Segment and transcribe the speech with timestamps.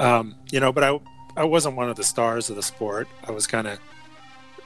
[0.00, 0.98] Um, you know, but I
[1.36, 3.06] I wasn't one of the stars of the sport.
[3.26, 3.78] I was kind of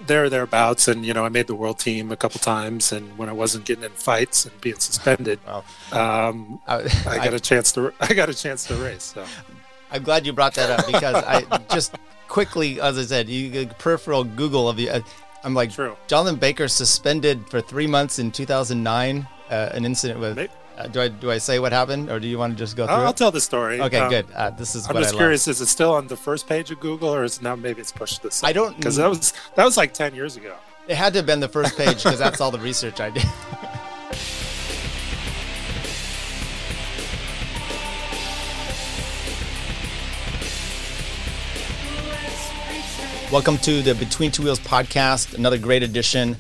[0.07, 3.29] there thereabouts, and you know, I made the world team a couple times, and when
[3.29, 5.65] I wasn't getting in fights and being suspended, Wow.
[5.93, 6.77] um, I,
[7.07, 9.03] I got a chance to I got a chance to race.
[9.15, 9.25] So
[9.91, 11.95] I'm glad you brought that up because I just
[12.29, 14.91] quickly, as I said, you peripheral Google of you.
[14.91, 15.01] uh,
[15.45, 15.95] I'm like, True.
[16.07, 19.27] Jonathan Baker suspended for three months in 2009.
[19.51, 20.37] Uh, an incident with.
[20.37, 22.77] Maybe- Uh, do I do I say what happened, or do you want to just
[22.77, 23.17] go through I'll, it?
[23.17, 23.81] tell the story.
[23.81, 24.27] Okay, Um, good.
[24.35, 25.21] Uh, this is I'm what just I love.
[25.21, 27.93] curious: is it still on the first page of Google, or is now maybe it's
[27.93, 30.55] pushed to the I don't- because that was that was like ten years ago.
[30.89, 33.25] It had to have been the first page because that's all the research I did.
[43.33, 46.37] Welcome to the Between Two Wheels podcast, another great edition.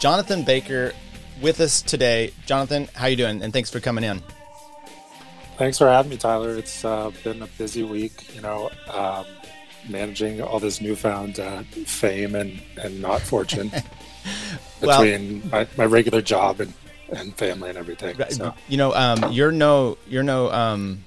[0.00, 0.92] Jonathan Baker
[1.40, 2.32] with us today.
[2.46, 3.42] Jonathan, how you doing?
[3.42, 4.22] And thanks for coming in.
[5.56, 6.56] Thanks for having me, Tyler.
[6.56, 8.34] It's uh, been a busy week.
[8.34, 9.24] You know, um,
[9.88, 13.70] managing all this newfound uh, fame and and not fortune
[14.82, 16.72] Well- between my, my regular job and
[17.10, 18.16] and family and everything.
[18.30, 18.52] So.
[18.68, 20.50] You know, um, you're no, you're no.
[20.50, 21.04] Um,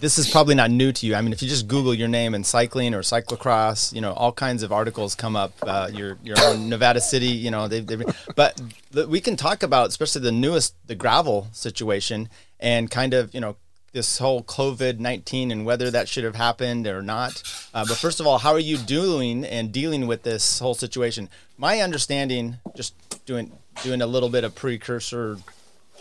[0.00, 1.14] this is probably not new to you.
[1.14, 4.32] I mean, if you just Google your name in cycling or cyclocross, you know, all
[4.32, 5.52] kinds of articles come up.
[5.62, 7.28] Uh, you're you're Nevada City.
[7.28, 8.02] You know, they, they
[8.34, 12.28] but the, we can talk about especially the newest, the gravel situation,
[12.60, 13.56] and kind of you know
[13.92, 17.42] this whole COVID nineteen and whether that should have happened or not.
[17.72, 21.28] Uh, but first of all, how are you doing and dealing with this whole situation?
[21.56, 25.38] My understanding, just doing doing a little bit of precursor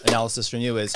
[0.06, 0.96] analysis from you is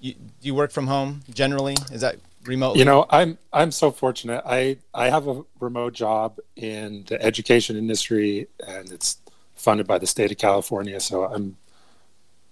[0.00, 4.42] you you work from home generally is that remotely You know, I'm I'm so fortunate.
[4.46, 9.18] I I have a remote job in the education industry, and it's
[9.54, 10.98] funded by the state of California.
[11.00, 11.56] So I'm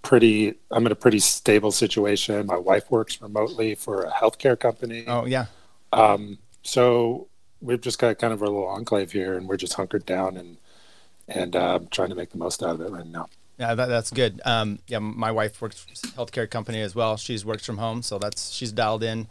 [0.01, 0.55] pretty.
[0.71, 2.45] I'm in a pretty stable situation.
[2.45, 5.03] My wife works remotely for a healthcare company.
[5.07, 5.47] oh yeah
[5.91, 7.27] Um, so
[7.61, 10.57] we've just got kind of a little enclave here, and we're just hunkered down and
[11.27, 13.27] and uh, trying to make the most out of it right now.
[13.59, 17.17] Yeah that, that's good um yeah my wife works for a healthcare company as well
[17.17, 19.27] she's works from home so that's she's dialed in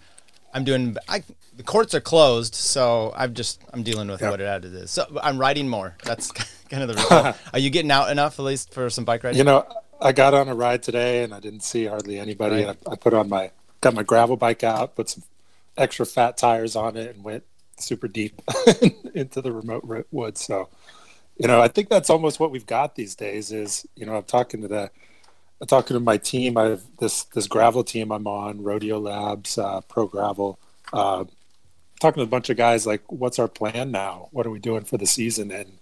[0.55, 1.23] i'm doing i
[1.57, 4.31] the courts are closed so i'm just i'm dealing with Yeah.
[4.31, 6.31] what it is so i'm riding more that's
[6.71, 9.39] kind of the result are you getting out enough at least for some bike riding
[9.39, 9.67] You know,
[10.01, 12.65] I got on a ride today, and I didn't see hardly anybody.
[12.65, 12.77] Right.
[12.87, 13.51] I, I put on my
[13.81, 15.25] got my gravel bike out, put some
[15.77, 17.43] extra fat tires on it, and went
[17.79, 18.41] super deep
[19.15, 20.41] into the remote woods.
[20.45, 20.69] So,
[21.39, 23.53] you know, I think that's almost what we've got these days.
[23.53, 24.91] Is you know, I'm talking to the,
[25.61, 26.57] I'm talking to my team.
[26.57, 30.59] I have this this gravel team I'm on, Rodeo Labs, uh, Pro Gravel.
[30.93, 31.25] Uh,
[32.01, 34.29] talking to a bunch of guys like, what's our plan now?
[34.31, 35.51] What are we doing for the season?
[35.51, 35.79] And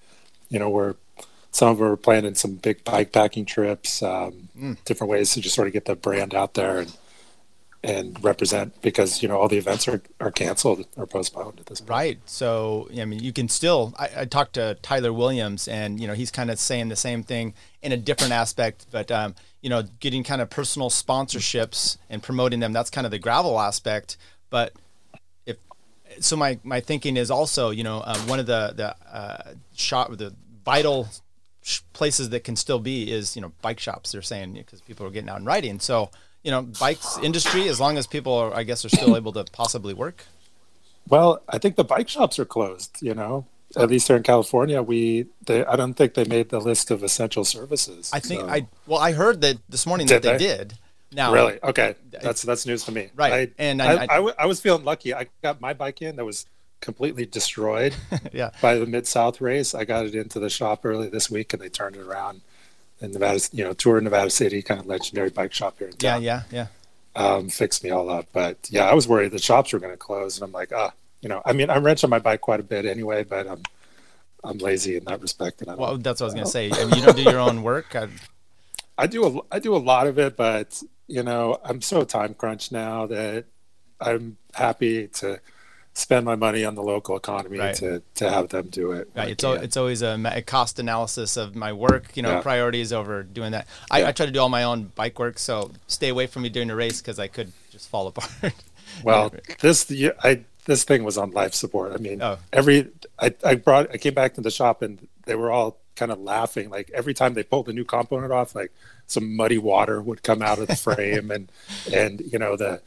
[0.49, 0.95] you know, we're
[1.51, 4.77] some of them are planning some big bike packing trips, um, Mm.
[4.85, 6.97] different ways to just sort of get the brand out there and
[7.87, 11.81] and represent because you know all the events are, are canceled or postponed at this
[11.81, 11.91] point.
[11.91, 12.19] Right.
[12.27, 13.95] So, I mean, you can still.
[13.97, 17.23] I, I talked to Tyler Williams, and you know, he's kind of saying the same
[17.23, 22.23] thing in a different aspect, but um, you know, getting kind of personal sponsorships and
[22.23, 22.73] promoting them.
[22.73, 24.17] That's kind of the gravel aspect.
[24.51, 24.73] But
[25.47, 25.57] if
[26.19, 30.11] so, my my thinking is also, you know, um, one of the the uh, shop
[30.17, 31.09] the vital
[31.93, 34.11] places that can still be is you know bike shops.
[34.11, 35.79] They're saying because people are getting out and riding.
[35.79, 36.11] So.
[36.47, 37.69] You know, bikes industry.
[37.69, 40.25] As long as people are, I guess, are still able to possibly work.
[41.09, 42.99] Well, I think the bike shops are closed.
[43.03, 43.47] You know,
[43.77, 47.03] at least here in California, we they, I don't think they made the list of
[47.03, 48.11] essential services.
[48.13, 50.57] I think So- I well I heard that this morning Did that they, they?
[50.57, 50.75] did.
[51.13, 51.97] Now really okay.
[52.13, 53.11] That's that's news to me.
[53.17, 55.15] Right, I, and I, I- I, I- w- I was feeling lucky.
[55.15, 56.47] I got my bike in that was
[56.81, 57.95] completely destroyed
[58.33, 58.51] yeah.
[58.63, 59.75] by the Mid South race.
[59.75, 62.43] I got it into the shop early this week, and they turned it around.
[63.01, 65.95] In Nevada, you know, tour in Nevada City, kind of legendary bike shop here in
[66.01, 66.23] Yeah, town.
[66.23, 66.67] yeah, yeah.
[67.15, 68.27] um, fixed me all up.
[68.33, 70.93] But yeah, I was worried the shops were going to close, and I'm like, ah,
[71.21, 73.63] you know, I mean, I'm wrenching my bike quite a bit anyway, but I'm
[74.45, 75.61] I'm lazy in that respect.
[75.61, 76.71] And I, Well, that's what I was gonna say.
[76.73, 77.95] I mean, you don't do your own work.
[77.95, 78.09] I,
[78.99, 82.33] I do a, I do a lot of it, but you know, I'm so time
[82.35, 83.45] crunched now that
[84.01, 85.41] I'm happy to
[85.99, 87.75] spend my money on the local economy Right.
[87.77, 89.09] to to have them do it.
[89.17, 92.15] right, it's al- it's always a, a cost analysis of my work.
[92.17, 92.43] You know, Yeah.
[92.43, 93.67] priorities over doing that.
[93.91, 94.09] I, Yeah.
[94.09, 96.69] I try to do all my own bike work, so stay away from me during
[96.71, 98.31] a race because I could just fall apart.
[99.03, 99.91] Well, this
[100.23, 101.93] I this thing was on life support.
[101.93, 102.39] I mean, Oh.
[102.53, 102.89] every
[103.19, 106.21] I, I brought I came back to the shop and they were all kind of
[106.21, 106.71] laughing.
[106.71, 108.71] Like every time they pulled the new component off, like
[109.07, 111.51] some muddy water would come out of the frame, and
[111.93, 112.81] and you know the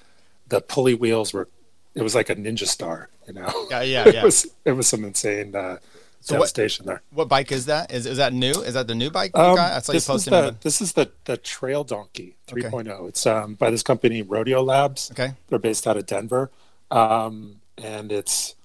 [0.48, 1.48] the pulley wheels were
[1.96, 3.10] it was like a ninja star.
[3.28, 5.78] You know, Yeah, yeah, it was it was some insane uh,
[6.22, 7.02] So what- devastation there.
[7.12, 7.92] what bike is that?
[7.92, 8.52] Is is that new?
[8.52, 9.74] Is that the new bike you Um, got?
[9.74, 12.62] I saw this is the this is the the Trail Donkey Okay.
[12.68, 13.08] 3.0.
[13.10, 15.12] It's um, by this company Rodeo Labs.
[15.12, 15.34] Okay.
[15.48, 16.50] They're based out of Denver.
[16.92, 18.56] Um, and it's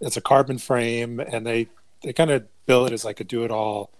[0.00, 1.68] it's a carbon frame, and they
[2.02, 3.90] they kind of bill it as like a do it all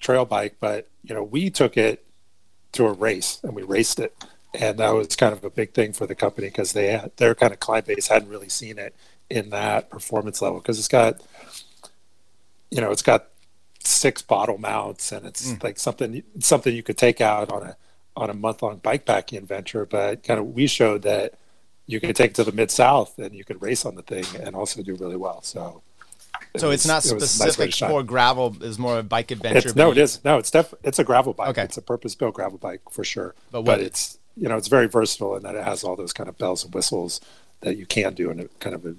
[0.00, 2.04] trail bike, but you know we took it
[2.72, 4.14] to a race and we raced it,
[4.54, 7.34] and that was kind of a big thing for the company because they had their
[7.34, 8.94] kind of client base hadn't really seen it
[9.28, 11.22] in that performance level because it's got
[12.70, 13.28] you know it's got
[13.80, 15.62] six bottle mounts and it's mm.
[15.62, 17.76] like something something you could take out on a
[18.16, 19.86] on a month long bike packing adventure.
[19.86, 21.34] But kind of we showed that
[21.86, 24.24] you could take it to the mid south and you could race on the thing
[24.40, 25.40] and also do really well.
[25.42, 25.82] So
[26.54, 29.68] it so was, it's not it specific nice for gravel is more a bike adventure
[29.68, 30.22] it's, no it is.
[30.24, 31.50] No it's def, it's a gravel bike.
[31.50, 31.62] Okay.
[31.62, 33.34] it's a purpose built gravel bike for sure.
[33.50, 36.28] But, but it's you know it's very versatile in that it has all those kind
[36.28, 37.20] of bells and whistles
[37.60, 38.94] that you can do in a kind of a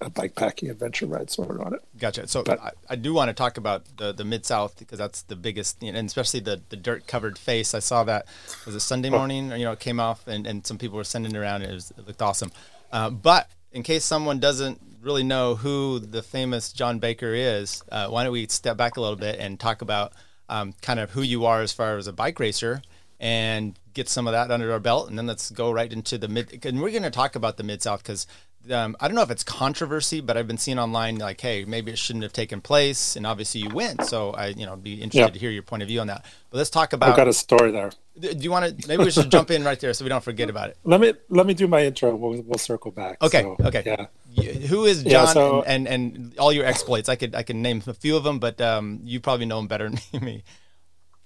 [0.00, 1.80] a bike packing adventure ride sort of on it.
[1.98, 2.28] Gotcha.
[2.28, 5.22] So but, I, I, do want to talk about the, the mid south because that's
[5.22, 7.72] the biggest, you know, and especially the, the dirt covered face.
[7.72, 8.26] I saw that
[8.66, 9.12] was a Sunday oh.
[9.12, 11.62] morning, you know, it came off and, and some people were sending it around.
[11.62, 12.52] And it, was, it looked awesome.
[12.92, 18.08] Uh, but in case someone doesn't really know who the famous John Baker is, uh,
[18.08, 20.12] why don't we step back a little bit and talk about
[20.50, 22.82] um, kind of who you are as far as a bike racer
[23.18, 26.28] and get some of that under our belt, and then let's go right into the
[26.28, 26.64] mid.
[26.64, 28.26] And we're going to talk about the mid south because
[28.70, 31.92] um, I don't know if it's controversy, but I've been seeing online like, hey, maybe
[31.92, 34.04] it shouldn't have taken place, and obviously you went.
[34.04, 35.28] So I, you know, be interested yeah.
[35.28, 36.24] to hear your point of view on that.
[36.50, 37.10] But let's talk about.
[37.10, 37.90] I've got a story there.
[38.18, 38.88] Do you want to?
[38.88, 40.78] Maybe we should jump in right there so we don't forget about it.
[40.84, 42.14] Let me let me do my intro.
[42.14, 43.22] We'll we'll circle back.
[43.22, 43.42] Okay.
[43.42, 44.08] So, okay.
[44.32, 44.52] Yeah.
[44.52, 47.08] Who is John yeah, so, and, and, and all your exploits?
[47.08, 49.66] I could I can name a few of them, but um, you probably know them
[49.66, 50.44] better than me.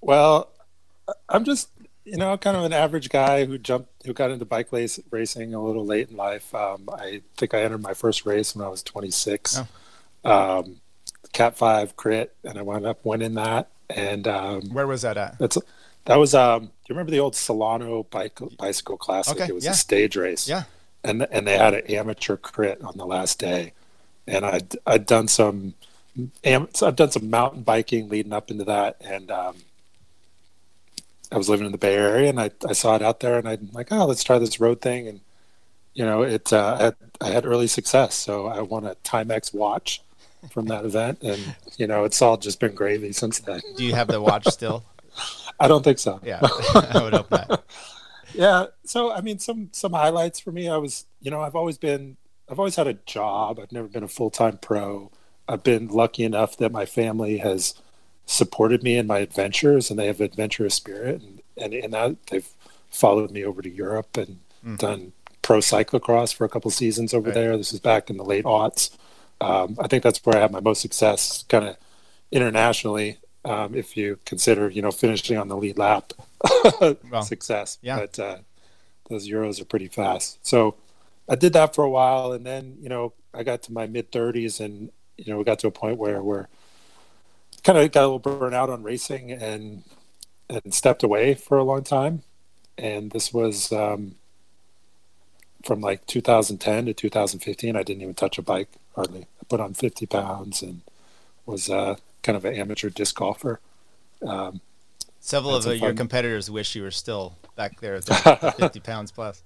[0.01, 0.53] Well,
[1.29, 1.71] I'm just
[2.05, 5.55] you know, kind of an average guy who jumped, who got into bike race, racing
[5.55, 6.55] a little late in life.
[6.55, 9.61] Um, I think I entered my first race when I was 26,
[10.25, 10.58] oh.
[10.58, 10.81] um,
[11.32, 13.69] Cat Five crit, and I wound up winning that.
[13.88, 15.38] And um, where was that at?
[15.38, 15.58] That's
[16.06, 16.35] that was.
[16.35, 19.37] Um, do you remember the old Solano bike bicycle classic?
[19.37, 19.73] Okay, it was yeah.
[19.73, 20.49] a stage race.
[20.49, 20.64] Yeah.
[21.02, 23.73] And and they had an amateur crit on the last day,
[24.26, 25.75] and I'd I'd done some,
[26.44, 29.56] I've done some mountain biking leading up into that, and um,
[31.32, 33.49] I was living in the Bay Area and I, I saw it out there and
[33.49, 35.06] I'm like, oh, let's try this road thing.
[35.06, 35.21] And,
[35.94, 38.15] you know, it, uh, I, had, I had early success.
[38.15, 40.03] So I won a Timex watch
[40.50, 41.23] from that event.
[41.23, 43.61] And, you know, it's all just been gravy since then.
[43.77, 44.85] Do you have the watch still?
[45.61, 46.21] I don't think so.
[46.25, 46.41] Yeah.
[46.75, 47.65] I would hope not.
[48.35, 48.67] yeah.
[48.85, 52.17] So, I mean, some, some highlights for me, I was, you know, I've always been,
[52.49, 53.61] I've always had a job.
[53.61, 55.11] I've never been a full-time pro.
[55.47, 57.75] I've been lucky enough that my family has,
[58.31, 62.49] supported me in my adventures and they have adventurous spirit and, and in that they've
[62.88, 64.77] followed me over to Europe and mm-hmm.
[64.77, 65.12] done
[65.43, 67.35] pro cyclocross for a couple seasons over right.
[67.35, 67.56] there.
[67.56, 68.97] This is back in the late aughts.
[69.41, 71.77] Um, I think that's where I had my most success kind of
[72.31, 73.19] internationally.
[73.44, 76.12] Um, if you consider, you know, finishing on the lead lap
[77.11, 77.99] well, success, yeah.
[77.99, 78.38] but uh,
[79.09, 80.38] those Euros are pretty fast.
[80.47, 80.76] So
[81.29, 84.12] I did that for a while, and then you know I got to my mid
[84.12, 86.47] 30s, and you know we got to a point where we're
[87.65, 89.85] kind of got a little burnt out on racing and
[90.49, 92.23] and stepped away for a long time.
[92.77, 94.17] And this was um,
[95.65, 97.77] from like 2010 to 2015.
[97.77, 99.23] I didn't even touch a bike hardly.
[99.41, 100.81] I put on 50 pounds and
[101.47, 103.61] was uh, kind of an amateur disc golfer.
[104.27, 104.61] Um,
[105.21, 108.05] Several of your competitors wish you were still back there at
[108.57, 109.43] 50 pounds plus.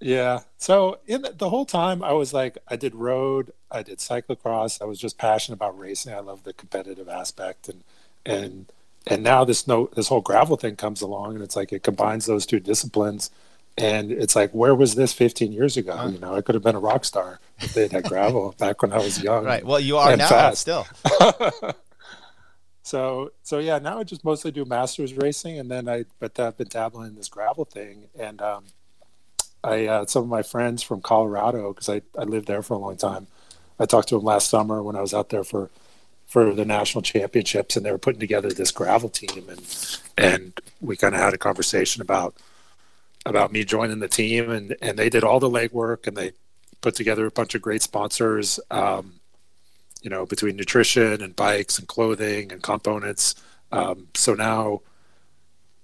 [0.00, 0.40] Yeah.
[0.56, 4.80] So in the, the, whole time, I was like, I did road, I did cyclocross.
[4.80, 6.14] I was just passionate about racing.
[6.14, 7.84] I love the competitive aspect, and
[8.24, 8.72] and
[9.06, 12.26] and now this no this whole gravel thing comes along, and it's like it combines
[12.26, 13.30] those two disciplines.
[13.78, 15.96] And it's like, where was this 15 years ago?
[15.96, 16.08] Huh.
[16.08, 18.92] You know, I could have been a rock star if they had gravel back when
[18.92, 19.44] I was young.
[19.44, 19.64] Right.
[19.64, 20.60] Well, you are now fast.
[20.60, 20.86] still.
[22.82, 26.56] so so yeah, now I just mostly do masters racing, and then I but I've
[26.56, 28.64] been dabbling in this gravel thing, and um,
[29.62, 32.78] I uh, some of my friends from Colorado because I, I lived there for a
[32.78, 33.26] long time.
[33.78, 35.70] I talked to them last summer when I was out there for
[36.26, 40.96] for the national championships, and they were putting together this gravel team, and and we
[40.96, 42.34] kind of had a conversation about
[43.26, 46.32] about me joining the team, and and they did all the legwork, and they
[46.80, 49.20] put together a bunch of great sponsors, um,
[50.02, 53.34] you know, between nutrition and bikes and clothing and components.
[53.72, 54.80] Um, so now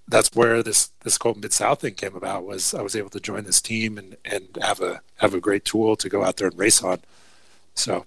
[0.09, 2.45] that's where this this whole mid south thing came about.
[2.45, 5.65] Was I was able to join this team and and have a have a great
[5.65, 7.01] tool to go out there and race on.
[7.75, 8.07] So.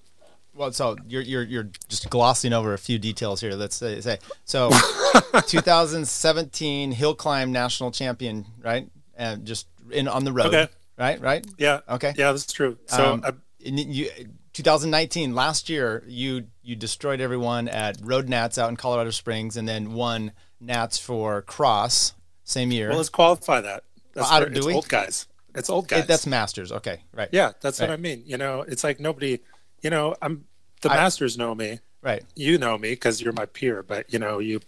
[0.53, 3.53] Well, so you're you're you're just glossing over a few details here.
[3.53, 4.19] Let's say, say.
[4.43, 4.71] so
[5.47, 8.89] 2017 hill climb national champion, right?
[9.15, 10.67] And just in on the road, okay.
[10.97, 11.21] right?
[11.21, 11.45] Right?
[11.57, 11.79] Yeah.
[11.87, 12.13] Okay.
[12.17, 12.77] Yeah, that's true.
[12.87, 14.09] So um, you
[14.53, 19.67] 2019 last year you you destroyed everyone at Road Nats out in Colorado Springs and
[19.67, 22.13] then won Nats for cross
[22.43, 22.89] same year.
[22.89, 23.83] Well, let's qualify that.
[24.13, 24.73] That's uh, do we?
[24.73, 25.27] old guys.
[25.55, 26.03] it's old guys.
[26.03, 26.71] It, that's masters.
[26.71, 27.29] Okay, right.
[27.31, 28.23] yeah, that's what I mean.
[28.25, 29.39] You know, it's like nobody.
[29.81, 30.45] You know, I'm
[30.81, 31.79] the I- masters know me.
[32.01, 32.23] Right.
[32.35, 33.83] You know me because you're my peer.
[33.83, 34.61] But you know, you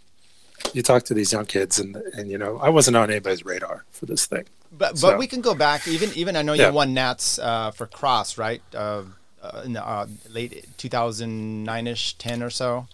[0.73, 3.85] you talk to these young kids, and and you know, I wasn't on anybody's radar
[3.91, 4.45] for this thing.
[4.71, 5.87] But but So- we can go back.
[5.87, 6.67] Even even I know Yeah.
[6.67, 8.61] you won Nats uh, for cross, right?
[8.75, 9.03] Uh,
[9.41, 12.87] uh, in the uh, late 2009 ish, 10 or so.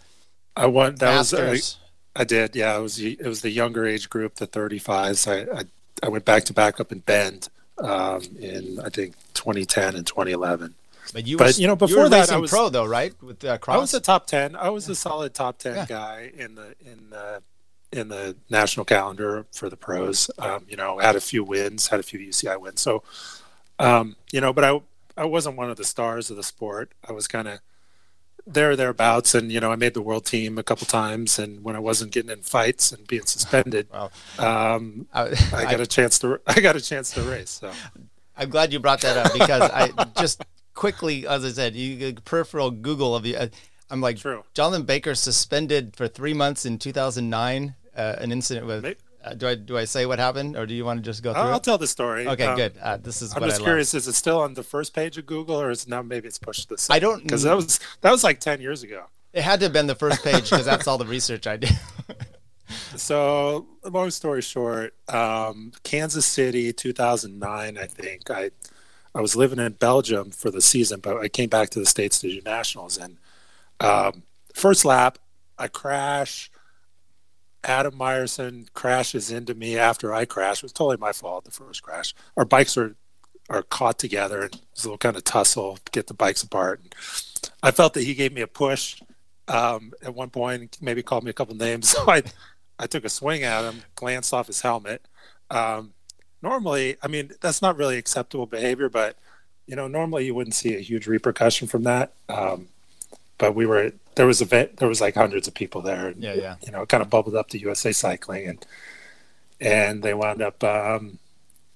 [0.55, 0.95] I won.
[0.95, 1.33] That was.
[1.33, 1.77] Masters.
[1.81, 1.86] I,
[2.19, 2.55] I did.
[2.55, 2.99] Yeah, it was.
[2.99, 5.27] It was the younger age group, the 35s.
[5.27, 5.63] I I,
[6.03, 10.73] I went back to back up in Bend um, in I think 2010 and 2011.
[11.13, 13.13] but you but, were, you know, before that, I was- pro though, right?
[13.21, 13.75] With uh, cross.
[13.77, 14.55] I was a top ten.
[14.55, 15.85] I was a solid top ten Yeah.
[15.85, 17.41] guy in the in the
[17.93, 20.29] in the national calendar for the pros.
[20.39, 22.81] Um, you know, had a few wins, had a few UCI wins.
[22.81, 23.01] So,
[23.79, 24.81] um, you know, but I
[25.15, 26.91] I wasn't one of the stars of the sport.
[27.07, 27.59] I was kind of
[28.47, 31.37] there or thereabouts, and you know, I made the world team a couple times.
[31.37, 34.09] And when I wasn't getting in fights and being suspended, Wow.
[34.39, 37.49] um, I, I got a chance to I got a chance to race.
[37.51, 37.71] So
[38.37, 42.71] I'm glad you brought that up because I just quickly, as I said, you peripheral
[42.71, 43.35] Google of you.
[43.35, 43.47] uh,
[43.89, 44.43] I'm like, True.
[44.53, 47.75] Jonathan Baker suspended for three months in 2009.
[47.95, 48.83] Uh, an incident with.
[48.83, 51.21] Maybe- Uh, do I do I say what happened, or do you want to just
[51.23, 51.63] go through I'll, it?
[51.63, 52.27] tell the story.
[52.27, 52.73] Okay, Um, good.
[52.81, 53.93] Uh, this is I'm what just I curious.
[53.93, 56.63] Is it still on the first page of Google, or is now maybe it's pushed
[56.63, 57.01] to the second?
[57.01, 59.05] don't- because that was that was like ten years ago.
[59.33, 61.71] It had to have been the first page because that's all the research I did.
[62.97, 67.77] So, long story short, um, Kansas City, 2009.
[67.77, 68.51] I think I
[69.15, 72.19] I was living in Belgium for the season, but I came back to the states
[72.19, 72.97] to do nationals.
[72.97, 73.17] And
[73.79, 75.17] um, first lap,
[75.57, 76.51] I crash.
[77.67, 80.57] Adam Myerson crashes into me after I crash.
[80.57, 81.43] It was totally my fault.
[81.43, 82.15] The first crash.
[82.35, 82.95] Our bikes are
[83.49, 86.81] are caught together, and there's a little kind of tussle to get the bikes apart.
[86.81, 86.95] And
[87.63, 89.01] I felt that he gave me a push
[89.47, 91.95] um, at one point, maybe called me a couple names.
[92.05, 92.23] So I,
[92.79, 95.01] I took a swing at him, glanced off his helmet.
[95.49, 95.93] Um,
[96.41, 99.17] normally, I mean, that's not really acceptable behavior, but
[99.65, 102.13] you know, normally you wouldn't see a huge repercussion from that.
[102.29, 102.67] Um,
[103.37, 106.07] but we were there was a vet, there was like hundreds of people there.
[106.07, 106.55] And, Yeah, yeah.
[106.65, 108.65] You know, it kind of bubbled up to USA Cycling, and
[109.61, 111.19] and they wound up um,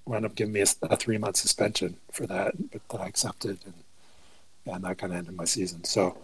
[0.05, 3.59] wound up giving me a, a three month suspension for that, but that I accepted,
[3.65, 3.73] and
[4.65, 5.83] and that kind of ended my season.
[5.85, 6.17] So.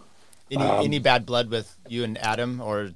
[0.50, 2.92] Any Um, any bad blood with you and Adam, or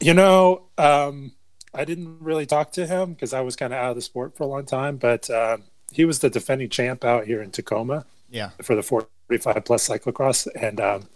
[0.00, 1.32] You know, um,
[1.74, 4.36] I didn't really talk to him because I was kind of out of the sport
[4.36, 4.98] for a long time.
[4.98, 9.64] But um, he was the defending champ out here in Tacoma yeah, for the 45
[9.64, 11.08] plus cyclocross, and um,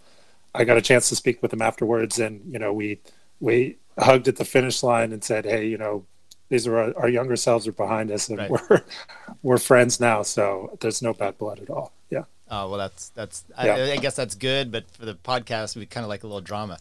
[0.56, 2.18] I got a chance to speak with him afterwards.
[2.18, 3.00] And you know, we
[3.40, 6.04] we hugged at the finish line and said, "Hey, you know,
[6.48, 8.50] these are our, our younger selves are behind us, and Right.
[8.50, 8.82] we're
[9.42, 10.22] we're friends now.
[10.22, 12.24] So there's no bad blood at all." Yeah.
[12.50, 13.44] Oh well, that's that's.
[13.62, 13.74] Yeah.
[13.74, 16.40] I, I guess that's good, but for the podcast, we kind of like a little
[16.40, 16.78] drama.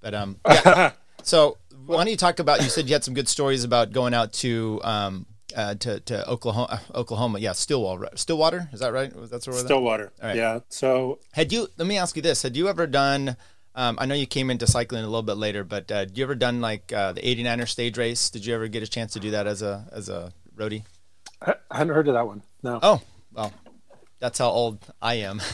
[0.00, 0.92] But um, yeah.
[1.22, 2.62] so why don't you talk about?
[2.62, 6.28] You said you had some good stories about going out to um uh, to to
[6.28, 7.38] Oklahoma, Oklahoma.
[7.38, 8.08] Yeah, Stillwater.
[8.14, 9.12] Stillwater is that right?
[9.30, 9.62] That's where we're?
[9.64, 10.12] Stillwater.
[10.22, 10.36] All right.
[10.36, 10.60] Yeah.
[10.68, 11.68] So Had you?
[11.76, 13.36] Let me ask you this: Had you ever done?
[13.74, 16.24] Um, I know you came into cycling a little bit later, but uh, did you
[16.24, 18.28] ever done like uh, the 89er stage race?
[18.28, 20.84] Did you ever get a chance to do that as a as a roadie?
[21.40, 22.42] I, I hadn't heard of that one.
[22.62, 22.80] No.
[22.82, 23.00] Oh,
[23.32, 23.52] well,
[24.18, 25.40] that's how old I am.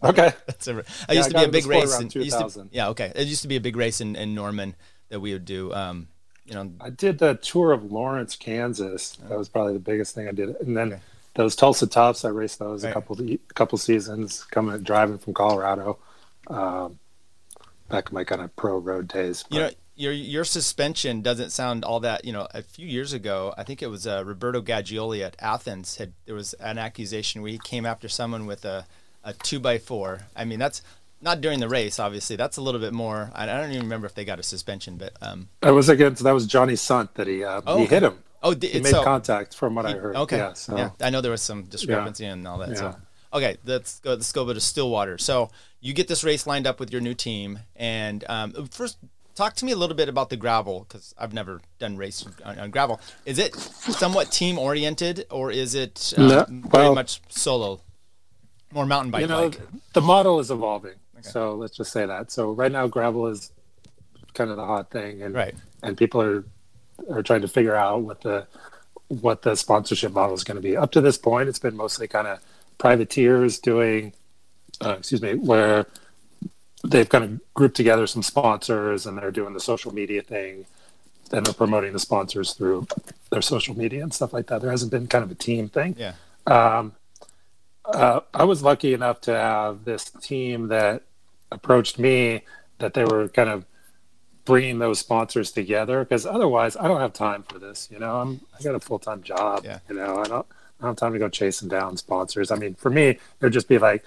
[0.00, 0.30] Okay.
[0.46, 1.98] That's a, I Yeah, used to got be a big race.
[1.98, 2.68] In, to- 2000.
[2.72, 3.10] yeah, okay.
[3.16, 4.76] It used to be a big race in, in Norman
[5.08, 5.72] that we would do.
[5.74, 6.06] Um,
[6.48, 9.16] you know, I did the tour of Lawrence, Kansas.
[9.28, 10.56] That was probably the biggest thing I did.
[10.60, 11.02] And then Okay.
[11.34, 12.90] those Tulsa Tough, I raced those Right.
[12.90, 15.98] a couple a couple seasons, coming driving from Colorado,
[16.48, 16.98] um,
[17.88, 19.44] back in my kind of pro road days.
[19.50, 22.24] you know, your your suspension doesn't sound all that.
[22.24, 25.96] You know, a few years ago, I think it was uh, Roberto Gaggioli at Athens
[25.96, 28.86] had there was an accusation where he came after someone with a
[29.24, 30.20] a two by four.
[30.36, 30.80] I mean, that's
[31.20, 32.36] not during the race, obviously.
[32.36, 33.30] That's a little bit more.
[33.34, 36.32] I, don't even remember if they got a suspension, but um, that was against that
[36.32, 38.18] was Johnny Sundt that he uh, Oh, he hit him.
[38.42, 40.16] oh, di- He made so, contact from what I heard.
[40.16, 40.36] Okay.
[40.38, 40.52] Yeah.
[40.52, 42.76] So yeah, I know there was some discrepancy and all that.
[42.76, 43.36] So, Yeah.
[43.36, 44.10] okay, let's go.
[44.10, 45.18] Let's go over to Stillwater.
[45.18, 48.98] So you get this race lined up with your new team, and um, first,
[49.34, 52.58] talk to me a little bit about the gravel because I've never done race on,
[52.58, 53.00] on gravel.
[53.26, 57.80] Is it somewhat team oriented, or is it um, No, very much solo,
[58.72, 59.60] more mountain bike you know like?
[59.94, 60.94] the model is evolving.
[61.22, 62.30] So let's just say that.
[62.30, 63.52] So right now gravel is
[64.34, 65.54] kind of the hot thing, and Right.
[65.82, 66.44] and people are
[67.10, 68.46] are trying to figure out what the
[69.08, 70.76] what the sponsorship model is going to be.
[70.76, 72.40] Up to this point, it's been mostly kind of
[72.76, 74.12] privateers doing,
[74.84, 75.86] uh, excuse me, where
[76.84, 80.66] they've kind of grouped together some sponsors and they're doing the social media thing,
[81.32, 82.86] and they're promoting the sponsors through
[83.30, 84.60] their social media and stuff like that.
[84.60, 86.12] There hasn't been kind of a team thing Yeah.
[86.46, 86.92] um,
[87.94, 91.02] uh, I was lucky enough to have this team that
[91.50, 92.44] approached me
[92.78, 93.64] that they were kind of
[94.44, 97.88] bringing those sponsors together because otherwise I don't have time for this.
[97.90, 99.62] You know, I'm I got a full time job.
[99.64, 99.80] Yeah.
[99.88, 100.46] You know, I don't
[100.80, 102.50] I don't have time to go chasing down sponsors.
[102.50, 104.04] I mean, for me, it would just be like,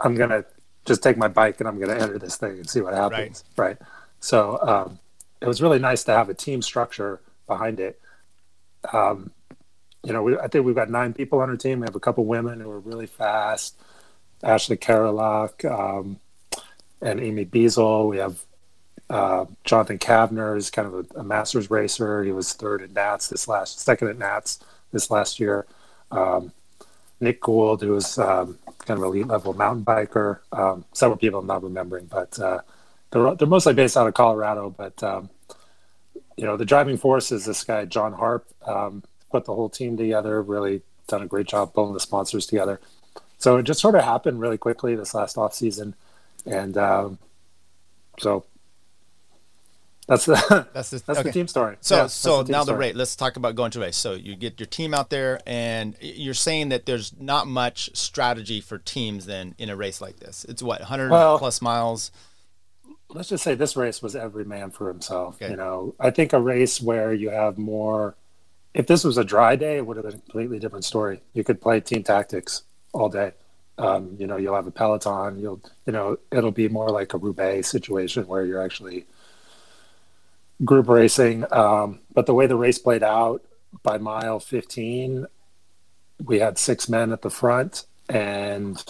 [0.00, 0.44] I'm gonna
[0.84, 3.44] just take my bike and I'm gonna enter this thing and see what happens.
[3.56, 3.78] Right.
[3.78, 3.88] right?
[4.20, 4.98] So um,
[5.40, 8.00] it was really nice to have a team structure behind it.
[8.92, 9.30] Um,
[10.04, 11.80] you know, we, I think we've got nine people on our team.
[11.80, 13.76] We have a couple women who are really fast.
[14.42, 16.18] Ashley Karolak um,
[17.00, 18.08] and Amy Beisel.
[18.08, 18.40] We have
[19.08, 22.24] uh, Jonathan Kavner is kind of a, a, masters racer.
[22.24, 24.58] He was third at Nats this last, second at Nats
[24.90, 25.66] this last year.
[26.10, 26.52] Um,
[27.20, 30.40] Nick Gould, who is um, kind of elite level mountain biker.
[30.50, 32.60] Um, several people I'm not remembering, but uh,
[33.10, 34.74] they're they're mostly based out of Colorado.
[34.76, 35.30] But um,
[36.36, 38.46] you know, the driving force is this guy John Harp.
[38.66, 40.40] Um, put the whole team together.
[40.42, 42.80] Really done a great job pulling the sponsors together.
[43.38, 45.94] So it just sort of happened really quickly this last off season,
[46.46, 47.18] and um,
[48.20, 48.44] so
[50.06, 51.22] that's the that's, the, that's okay.
[51.22, 51.76] the team story.
[51.80, 52.74] So yeah, so the now story.
[52.74, 52.94] the race.
[52.94, 53.96] Let's talk about going to race.
[53.96, 58.60] So you get your team out there, and you're saying that there's not much strategy
[58.60, 60.44] for teams then in a race like this.
[60.48, 62.10] It's what 100 well, plus miles.
[63.08, 65.36] Let's just say this race was every man for himself.
[65.36, 65.50] Okay.
[65.50, 68.14] You know, I think a race where you have more.
[68.74, 71.20] If this was a dry day, it would have been a completely different story.
[71.34, 72.62] You could play team tactics
[72.92, 73.32] all day.
[73.78, 75.38] Um, you know, you'll have a peloton.
[75.38, 79.06] You'll, you know, it'll be more like a Roubaix situation where you're actually
[80.64, 81.44] group racing.
[81.52, 83.44] Um, but the way the race played out
[83.82, 85.26] by mile 15,
[86.24, 88.82] we had six men at the front, and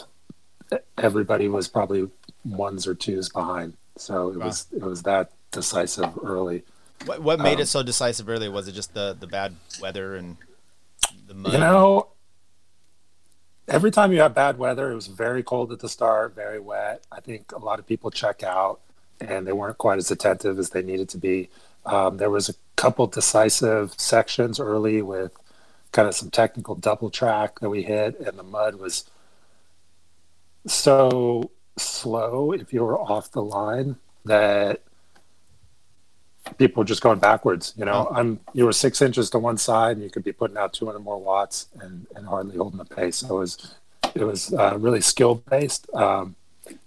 [0.99, 2.09] everybody was probably
[2.45, 3.75] ones or twos behind.
[3.97, 4.47] So it wow.
[4.47, 6.65] was it was that decisive early.
[7.05, 8.49] What, what made um, it so decisive early?
[8.49, 10.37] Was it just the the bad weather and
[11.27, 11.53] the mud?
[11.53, 12.09] You know,
[13.69, 17.05] every time you have bad weather, it was very cold at the start, very wet.
[17.11, 18.81] I think a lot of people check out
[19.21, 21.49] and they weren't quite as attentive as they needed to be.
[21.85, 25.33] Um, there was a couple decisive sections early with
[25.93, 29.05] kind of some technical double track that we hit, and the mud was
[30.67, 34.83] so slow if you were off the line that
[36.59, 37.75] people just going backwards.
[37.77, 38.15] You know, oh.
[38.15, 41.01] I'm you were six inches to one side, and you could be putting out 200
[41.01, 43.17] more watts and, and hardly holding the pace.
[43.17, 43.75] So it was
[44.15, 45.93] it was uh, really skill based.
[45.95, 46.37] Um,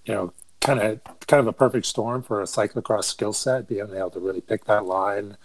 [0.05, 3.81] you know, kind of kind of a perfect storm for a cyclocross skill set, being
[3.81, 5.37] able to really pick that line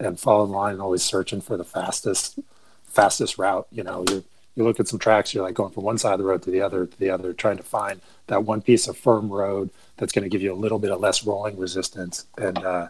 [0.00, 2.38] and follow the line, and always searching for the fastest
[2.84, 3.66] fastest route.
[3.70, 4.24] You know, you
[4.56, 6.50] you look at some tracks, you're like going from one side of the road to
[6.50, 10.12] the other to the other, trying to find that one piece of firm road that's
[10.12, 12.88] going to give you a little bit of less rolling resistance and uh,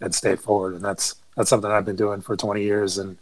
[0.00, 0.74] and stay forward.
[0.74, 3.16] And that's that's something I've been doing for 20 years, and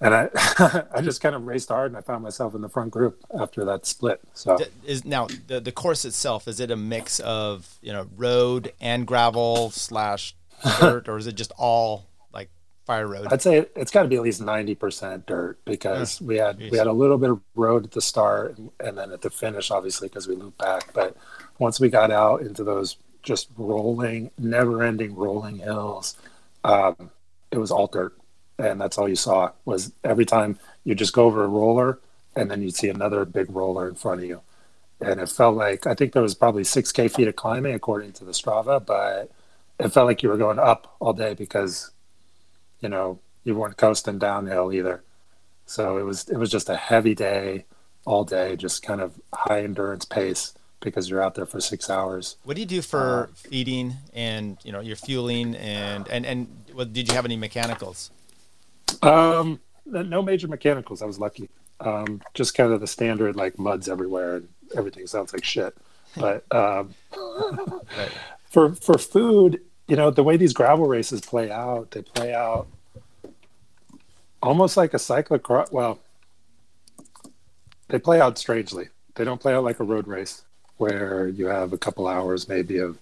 [0.00, 0.28] and I
[0.94, 3.64] I just kind of raced hard, and I found myself in the front group after
[3.64, 4.20] that split.
[4.34, 8.72] So is now the the course itself is it a mix of you know road
[8.80, 10.34] and gravel slash
[10.80, 12.50] dirt, or is it just all like
[12.84, 13.28] fire road?
[13.30, 16.58] I'd say it's got to be at least 90 percent dirt because ah, we had
[16.58, 16.72] geez.
[16.72, 19.30] we had a little bit of road at the start, and, and then at the
[19.30, 20.92] finish, obviously because we looped back.
[20.92, 21.16] But
[21.58, 26.16] once we got out into those just rolling, never-ending rolling hills,
[26.64, 27.10] um,
[27.50, 28.16] it was all dirt
[28.58, 31.98] and that's all you saw was every time you just go over a roller
[32.36, 34.40] and then you'd see another big roller in front of you.
[35.00, 38.24] And it felt like i think there was probably 6k feet of climbing according to
[38.24, 39.30] the strava but
[39.78, 41.90] it felt like you were going up all day because
[42.80, 45.02] you know you weren't coasting downhill either.
[45.66, 47.64] So it was it was just a heavy day
[48.04, 52.36] all day just kind of high endurance pace because you're out there for six hours.
[52.44, 56.48] What do you do for uh, feeding and you know your fueling and and and
[56.74, 58.10] well, did you have any mechanicals?
[59.02, 61.02] Um, no major mechanicals.
[61.02, 61.48] I was lucky.
[61.80, 65.76] Um, just kind of the standard like muds everywhere and everything sounds like shit.
[66.16, 68.10] But um, right.
[68.44, 72.66] for for food, you know, the way these gravel races play out, they play out
[74.42, 75.72] almost like a cyclocross.
[75.72, 75.98] Well,
[77.88, 78.88] they play out strangely.
[79.14, 80.42] They don't play out like a road race
[80.76, 82.98] where you have a couple hours maybe of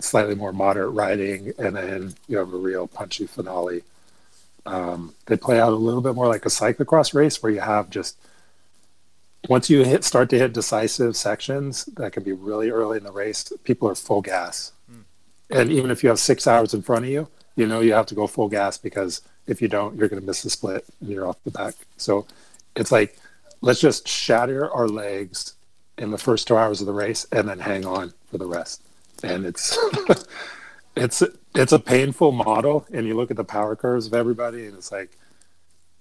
[0.00, 3.82] slightly more moderate riding and then you have a real punchy finale.
[4.64, 7.88] Um, they play out a little bit more like a cyclocross race where you have
[7.88, 8.18] just
[9.48, 13.12] once you hit start to hit decisive sections that can be really early in the
[13.12, 14.72] race people are full gas.
[14.90, 15.04] Mm.
[15.50, 18.06] and even if you have six hours in front of you you know you have
[18.06, 21.10] to go full gas because if you don't you're going to miss the split and
[21.10, 21.74] you're off the back.
[21.96, 22.26] So
[22.74, 23.18] it's like
[23.60, 25.54] let's just shatter our legs
[25.98, 28.82] in the first two hours of the race and then hang on for the rest
[29.22, 29.78] and it's
[30.96, 31.22] it's
[31.54, 34.92] it's a painful model and you look at the power curves of everybody and it's
[34.92, 35.16] like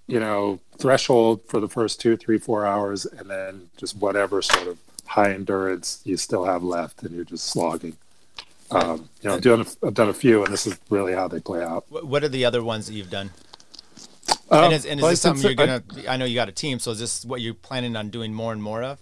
[0.08, 4.68] you know threshold for the first two three four hours and then just whatever sort
[4.68, 7.96] of high endurance you still have left and you're just slogging
[8.72, 11.28] um, you know I've done, a, I've done a few and this is really how
[11.28, 13.30] they play out what are the other ones that you've done
[14.50, 15.84] Um, and is, and is this something you're gonna?
[16.08, 18.34] I, I know you got a team, so is this what you're planning on doing
[18.34, 19.00] more and more of?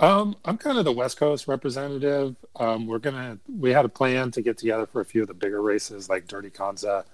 [0.00, 2.36] Um, I'm kind of the West Coast representative.
[2.56, 5.34] Um, we're gonna we had a plan to get together for a few of the
[5.34, 7.04] bigger races like Dirty Kanza,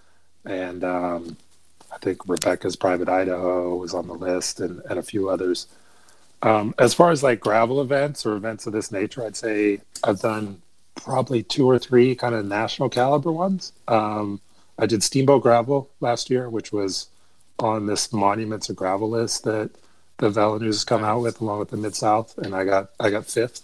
[0.44, 1.37] and um,
[1.92, 5.66] I think Rebecca's Private Idaho was on the list, and, and a few others.
[6.42, 10.20] Um, as far as like gravel events or events of this nature, I'd say I've
[10.20, 10.61] done
[10.94, 13.73] probably two or three kind of national caliber ones.
[13.88, 14.40] Um,
[14.79, 17.09] I did Steamboat Gravel last year, which was
[17.59, 19.70] on this Monuments of Gravel list that
[20.18, 22.90] the Velo News has come out with, along with the Mid South, and I got
[23.00, 23.62] I got fifth.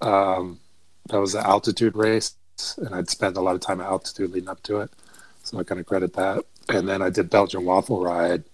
[0.00, 0.58] Um,
[1.08, 2.34] that was an altitude race,
[2.76, 4.90] and I'd spent a lot of time at altitude leading up to it,
[5.42, 6.44] so I kind of credit that.
[6.68, 8.44] And then I did Belgian Waffle Ride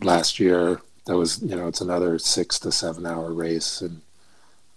[0.00, 0.80] last year.
[1.06, 4.02] That was you know it's another six to seven hour race, and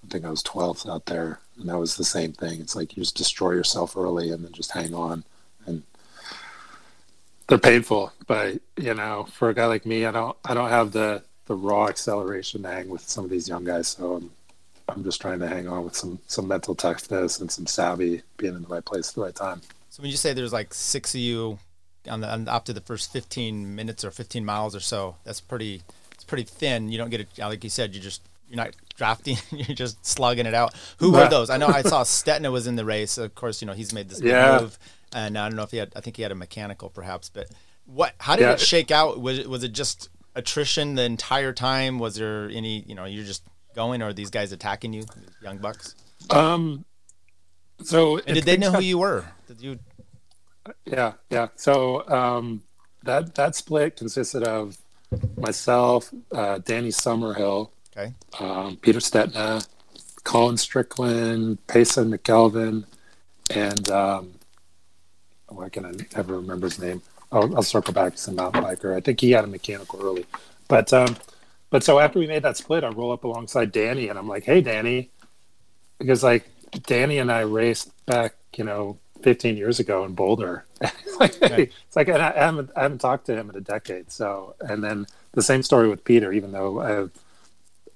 [0.06, 2.62] I think I was twelfth out there, and that was the same thing.
[2.62, 5.24] It's like you just destroy yourself early and then just hang on,
[5.68, 5.84] and
[7.48, 8.12] they're painful.
[8.26, 11.56] But you know, for a guy like me, I don't I don't have the the
[11.56, 13.88] raw acceleration to hang with some of these young guys.
[13.90, 14.32] So I'm
[14.88, 18.56] I'm just trying to hang on with some some mental toughness and some savvy, being
[18.56, 19.62] in the right place at the right time.
[19.90, 21.60] So when you say there's like six of you
[22.10, 25.82] on the on, after the first 15 minutes or 15 miles or so, that's pretty
[26.14, 26.90] it's pretty thin.
[26.90, 27.96] You don't get it like you said.
[27.96, 29.38] You just you're not drafting.
[29.52, 30.76] You're just slugging it out.
[30.98, 31.50] Who were those?
[31.50, 33.18] I know I saw Stetina was in the race.
[33.18, 34.60] Of course, you know he's made this yeah.
[34.60, 34.78] move,
[35.14, 35.92] and I don't know if he had.
[35.96, 37.48] I think he had a mechanical perhaps, but
[37.86, 38.14] what?
[38.20, 38.54] How did yeah.
[38.54, 39.20] it shake out?
[39.20, 42.00] Was it was it just attrition the entire time?
[42.00, 43.44] Was there any, you know, you're just
[43.76, 45.06] going, or these guys attacking you,
[45.42, 45.96] young bucks?
[46.30, 46.86] Um.
[47.84, 49.26] So, and did they know who you were?
[49.48, 49.80] Did you?
[50.86, 51.50] Yeah, yeah.
[51.56, 52.64] So um,
[53.04, 54.78] that that split consisted of
[55.38, 59.68] myself, uh, Danny Summerhill, okay, um, Peter Stetina,
[60.24, 62.86] Colin Strickland, Payson McElveen,
[63.50, 64.34] and um,
[65.48, 67.02] why can I never remember his name?
[67.32, 68.96] I'll, I'll circle back to some mountain biker.
[68.96, 70.26] I think he had a mechanical early,
[70.68, 71.16] but um,
[71.70, 74.44] but so after we made that split, I roll up alongside Danny, and I'm like,
[74.44, 75.10] "Hey, Danny,"
[76.00, 76.48] because like
[76.84, 80.66] Danny and I raced back, you know, 15 years ago in Boulder.
[80.82, 81.64] it's like, okay.
[81.88, 84.12] it's like I haven't I haven't talked to him in a decade.
[84.12, 87.12] So, and then the same story with Peter, even though I've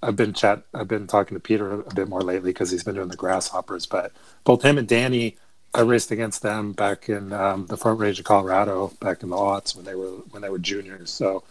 [0.01, 2.95] I've been chat I've been talking to Peter a bit more lately because he's been
[2.95, 3.85] doing the grasshoppers.
[3.85, 4.11] But
[4.43, 5.37] both him and Danny
[5.73, 9.35] I raced against them back in um, the Front Range of Colorado back in the
[9.35, 11.11] aughts when they were when they were juniors.
[11.11, 11.43] So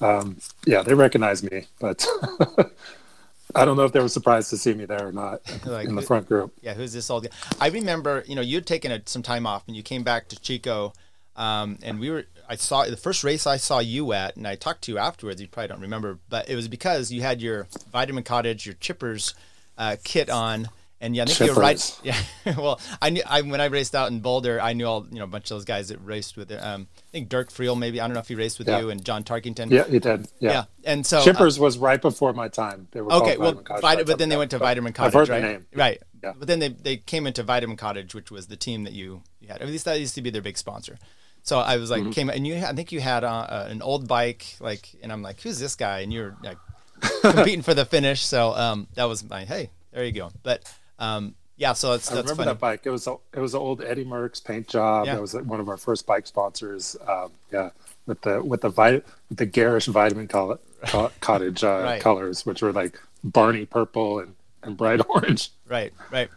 [0.00, 2.06] um, yeah, they recognized me, but
[3.54, 5.94] I don't know if they were surprised to see me there or not like, in
[5.94, 6.52] the front group.
[6.62, 7.30] Yeah, who's this old guy?
[7.60, 10.40] I remember, you know, you'd taken a, some time off and you came back to
[10.40, 10.92] Chico,
[11.36, 12.26] um, and we were.
[12.48, 15.40] I saw the first race I saw you at, and I talked to you afterwards.
[15.40, 19.34] You probably don't remember, but it was because you had your Vitamin Cottage, your Chippers
[19.78, 20.68] uh, kit on
[21.00, 21.54] and yeah, I think Shippers.
[21.54, 22.00] you're right.
[22.44, 22.58] Yeah.
[22.58, 25.24] well, I knew I, when I raced out in Boulder, I knew all you know
[25.24, 26.56] a bunch of those guys that raced with it.
[26.56, 28.80] Um, I think Dirk Friel, maybe I don't know if he raced with yeah.
[28.80, 29.70] you and John Tarkington.
[29.70, 30.28] Yeah, he did.
[30.38, 30.50] Yeah.
[30.50, 30.64] yeah.
[30.84, 32.88] And so Chippers uh, was right before my time.
[32.90, 33.36] They were okay.
[33.36, 35.40] Well, but then they went to Vitamin Cottage, I've heard right?
[35.40, 35.66] The name.
[35.74, 36.02] Right.
[36.22, 36.32] Yeah.
[36.38, 39.48] But then they, they came into Vitamin Cottage, which was the team that you, you
[39.48, 39.62] had.
[39.62, 40.98] At least that used to be their big sponsor.
[41.42, 42.10] So I was like, mm-hmm.
[42.10, 45.22] came and you, I think you had uh, uh, an old bike, like, and I'm
[45.22, 46.00] like, who's this guy?
[46.00, 46.58] And you're like
[47.22, 48.22] competing for the finish.
[48.22, 50.30] So um, that was my hey, there you go.
[50.42, 52.46] But um, yeah, so it's, I remember funny.
[52.46, 52.80] that bike.
[52.84, 55.04] It was a, it was an old Eddie Merckx paint job.
[55.04, 55.16] Yeah.
[55.16, 56.96] That was one of our first bike sponsors.
[57.06, 57.68] Um, yeah,
[58.06, 62.00] with the with the vit- with the garish vitamin co- co- cottage uh, right.
[62.00, 65.50] colors, which were like Barney purple and, and bright orange.
[65.68, 66.30] Right, right.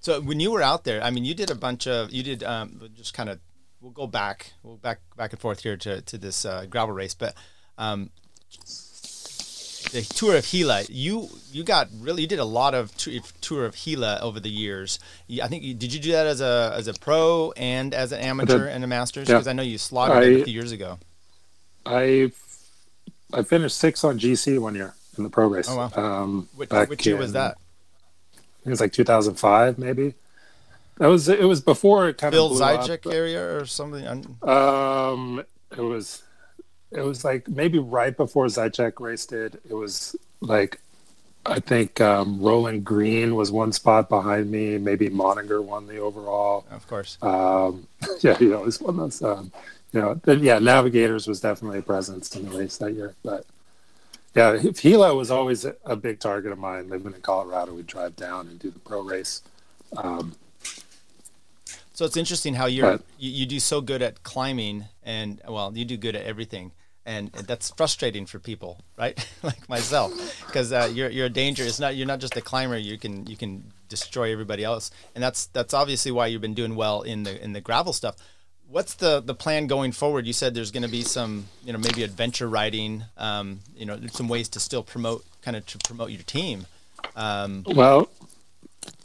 [0.00, 2.42] So when you were out there, I mean, you did a bunch of you did
[2.42, 3.40] um, just kind of.
[3.80, 4.52] We'll go back.
[4.62, 7.34] We'll back back and forth here to to this uh, gravel race, but
[7.78, 8.10] um,
[9.90, 10.84] the tour of Gila.
[10.88, 14.98] You you got really you did a lot of tour of Gila over the years.
[15.42, 18.20] I think you, did you do that as a as a pro and as an
[18.20, 19.26] amateur and a masters?
[19.26, 19.50] Because yeah.
[19.50, 20.98] I know you slaughtered I, it a few years ago.
[21.84, 22.32] I
[23.32, 25.68] I finished sixth on GC one year in the pro race.
[25.68, 25.90] Oh wow!
[25.94, 27.56] Um, which, which year in, was that?
[28.66, 30.14] it was like 2005, maybe.
[30.98, 31.40] That was it.
[31.44, 34.06] Was before it kind Bill of Bill Zajac area or something.
[34.42, 36.22] Um, it was
[36.90, 39.60] it was like maybe right before Zajac raced it.
[39.68, 40.80] It was like
[41.48, 44.78] I think um, Roland Green was one spot behind me.
[44.78, 46.66] Maybe Moninger won the overall.
[46.70, 47.18] Of course.
[47.22, 47.86] Um,
[48.20, 49.22] yeah, he always won those.
[49.22, 49.52] Um,
[49.92, 53.14] you know, then, yeah, Navigators was definitely a presence in the race that year.
[53.22, 53.46] But
[54.34, 56.88] yeah, Gila was always a big target of mine.
[56.88, 59.42] Living in Colorado, we'd drive down and do the pro race.
[59.96, 60.34] Um,
[61.96, 65.86] so it's interesting how you're you, you, do so good at climbing, and well, you
[65.86, 66.72] do good at everything,
[67.06, 69.26] and that's frustrating for people, right?
[69.42, 70.12] like myself,
[70.46, 71.64] because uh, you're you're a danger.
[71.64, 72.76] It's not you're not just a climber.
[72.76, 76.76] You can you can destroy everybody else, and that's that's obviously why you've been doing
[76.76, 78.16] well in the in the gravel stuff.
[78.68, 80.26] what's the the plan going forward?
[80.26, 83.04] You said there's going to be some, you know, maybe adventure riding.
[83.16, 86.66] Um, you know, some ways to still promote, kind of to promote your team.
[87.14, 88.10] Um, well,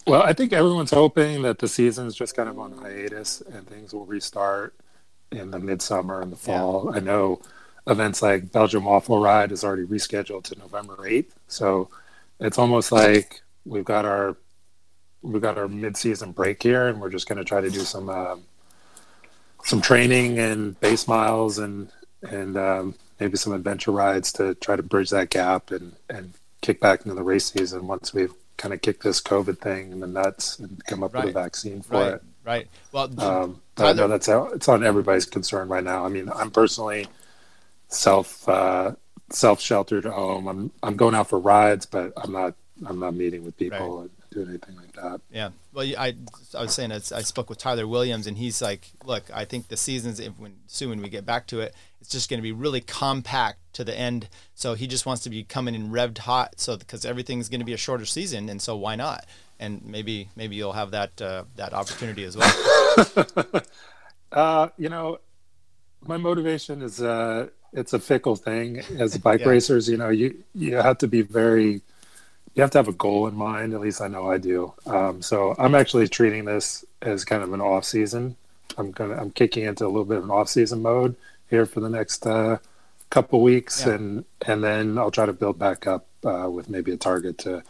[0.07, 3.93] well, I think everyone's hoping that the season's just kind of on hiatus and things
[3.93, 4.73] will restart
[5.31, 6.89] in the midsummer and the fall.
[6.91, 6.97] Yeah.
[6.97, 7.41] I know
[7.87, 11.31] events like Belgian Waffle Ride is already rescheduled to November 8th.
[11.47, 11.89] So
[12.39, 14.35] it's almost like we've got our
[15.21, 18.09] we've got our mid-season break here and we're just going to try to do some
[18.09, 18.43] um,
[19.63, 21.91] some training and base miles and
[22.23, 26.79] and um, maybe some adventure rides to try to bridge that gap and and kick
[26.79, 30.07] back into the race season once we've kind of kick this COVID thing in the
[30.07, 31.25] nuts and come up right.
[31.25, 32.13] with a vaccine for right.
[32.13, 32.23] it.
[32.45, 32.67] Right.
[32.91, 36.05] Well, um, but I know that's how, it's on everybody's concern right now.
[36.05, 37.07] I mean, I'm personally
[37.87, 38.93] self uh,
[39.31, 40.47] self sheltered at home.
[40.47, 44.09] I'm I'm going out for rides, but I'm not I'm not meeting with people right.
[44.31, 45.21] Doing anything like that.
[45.31, 45.49] Yeah.
[45.73, 46.15] Well, I
[46.57, 49.77] I was saying I spoke with Tyler Williams, and he's like, look, I think the
[49.77, 52.51] seasons if when soon when we get back to it, it's just going to be
[52.51, 54.27] really compact to the end.
[54.55, 57.65] So he just wants to be coming in revved hot, so because everything's going to
[57.65, 59.25] be a shorter season, and so why not?
[59.59, 63.45] And maybe maybe you'll have that uh, that opportunity as well.
[64.31, 65.19] uh, you know,
[66.07, 69.49] my motivation is uh, it's a fickle thing as bike yeah.
[69.49, 69.87] racers.
[69.87, 71.81] You know, you you have to be very
[72.53, 73.73] you have to have a goal in mind.
[73.73, 74.73] At least I know I do.
[74.85, 78.35] Um, so I'm actually treating this as kind of an off season.
[78.77, 81.15] I'm gonna I'm kicking into a little bit of an off season mode
[81.49, 82.57] here for the next uh,
[83.09, 83.93] couple weeks, yeah.
[83.93, 87.63] and and then I'll try to build back up uh, with maybe a target to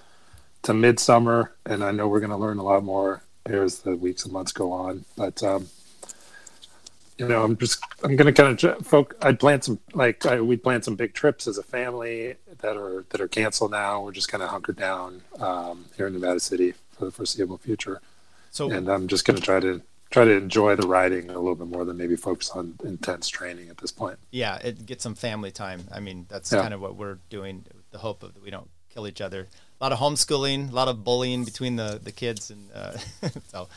[0.64, 1.54] to midsummer.
[1.66, 4.34] And I know we're going to learn a lot more here as the weeks and
[4.34, 5.06] months go on.
[5.18, 5.68] But um,
[7.22, 9.16] you know, I'm just I'm gonna kind of folk.
[9.22, 13.06] I'd plan some like I, we'd plan some big trips as a family that are
[13.10, 14.04] that are canceled now.
[14.04, 18.02] We're just kind of hunkered down um, here in Nevada City for the foreseeable future.
[18.50, 21.68] So, and I'm just gonna try to try to enjoy the riding a little bit
[21.68, 24.18] more than maybe focus on intense training at this point.
[24.32, 25.84] Yeah, it get some family time.
[25.92, 26.62] I mean, that's yeah.
[26.62, 27.66] kind of what we're doing.
[27.92, 29.48] The hope of that we don't kill each other.
[29.80, 32.98] A lot of homeschooling, a lot of bullying between the the kids, and uh,
[33.48, 33.68] so.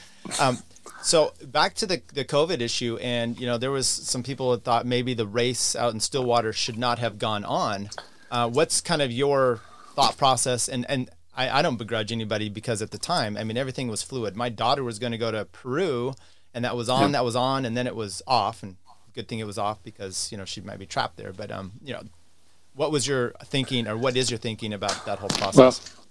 [0.41, 0.59] Um,
[1.05, 4.65] so back to the the COVID issue, and you know there was some people that
[4.65, 7.91] thought maybe the race out in Stillwater should not have gone on.
[8.31, 9.61] Uh, what's kind of your
[9.95, 10.67] thought process?
[10.67, 14.03] And and I, I don't begrudge anybody because at the time, I mean everything was
[14.03, 14.35] fluid.
[14.35, 16.15] My daughter was going to go to Peru,
[16.55, 17.19] and that was on, yeah.
[17.19, 18.63] that was on, and then it was off.
[18.63, 18.77] And
[19.13, 21.35] good thing it was off because you know she might be trapped there.
[21.35, 22.03] But um, you know,
[22.75, 25.95] what was your thinking, or what is your thinking about that whole process?
[25.97, 26.04] Well,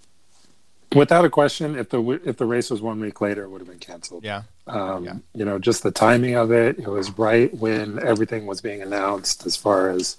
[0.94, 3.68] Without a question, if the if the race was one week later, it would have
[3.68, 4.24] been canceled.
[4.24, 4.42] Yeah.
[4.66, 5.14] Um, yeah.
[5.34, 6.78] You know, just the timing of it.
[6.78, 10.16] It was right when everything was being announced as far as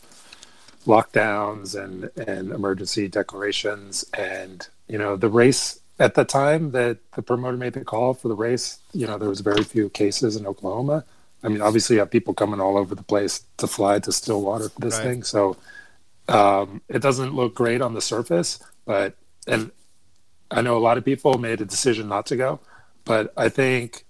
[0.86, 7.22] lockdowns and and emergency declarations, and you know, the race at the time that the
[7.22, 8.80] promoter made the call for the race.
[8.94, 11.06] You know, there was very few cases in Oklahoma.
[11.44, 14.70] I mean, obviously, you have people coming all over the place to fly to Stillwater
[14.70, 15.04] for this right.
[15.04, 15.58] thing, so
[16.28, 19.16] um, it doesn't look great on the surface, but
[19.48, 19.72] and
[20.56, 22.62] I know a lot of people made a decision not to go,
[23.04, 24.06] but I think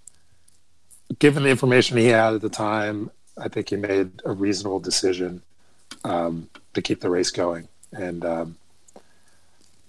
[1.18, 5.42] given the information he had at the time, I think he made a reasonable decision
[6.04, 7.66] um, to keep the race going.
[7.92, 8.56] And um,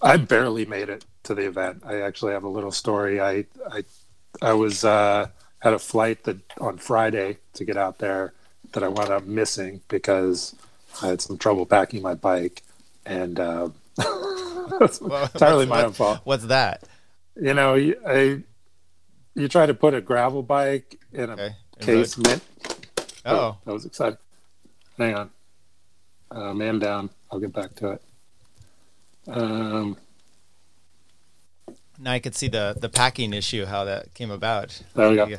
[0.02, 1.84] I barely made it to the event.
[1.86, 3.22] I actually have a little story.
[3.22, 3.84] I I
[4.42, 5.28] I was uh,
[5.60, 8.34] had a flight that on Friday to get out there
[8.72, 10.56] that I wound up missing because
[11.04, 12.64] I had some trouble packing my bike
[13.06, 13.40] and.
[13.40, 16.22] Uh, well, entirely my own fault.
[16.24, 16.84] What's that?
[17.36, 18.44] You know, I
[19.36, 21.56] you try to put a gravel bike in a okay.
[21.80, 22.44] casement.
[23.26, 23.36] Oh.
[23.36, 24.18] oh, that was exciting.
[24.98, 25.30] Hang on,
[26.32, 27.10] uh, man down.
[27.32, 28.02] I'll get back to it.
[29.28, 29.98] Um,
[32.00, 34.82] now I could see the the packing issue, how that came about.
[34.96, 35.30] There we go.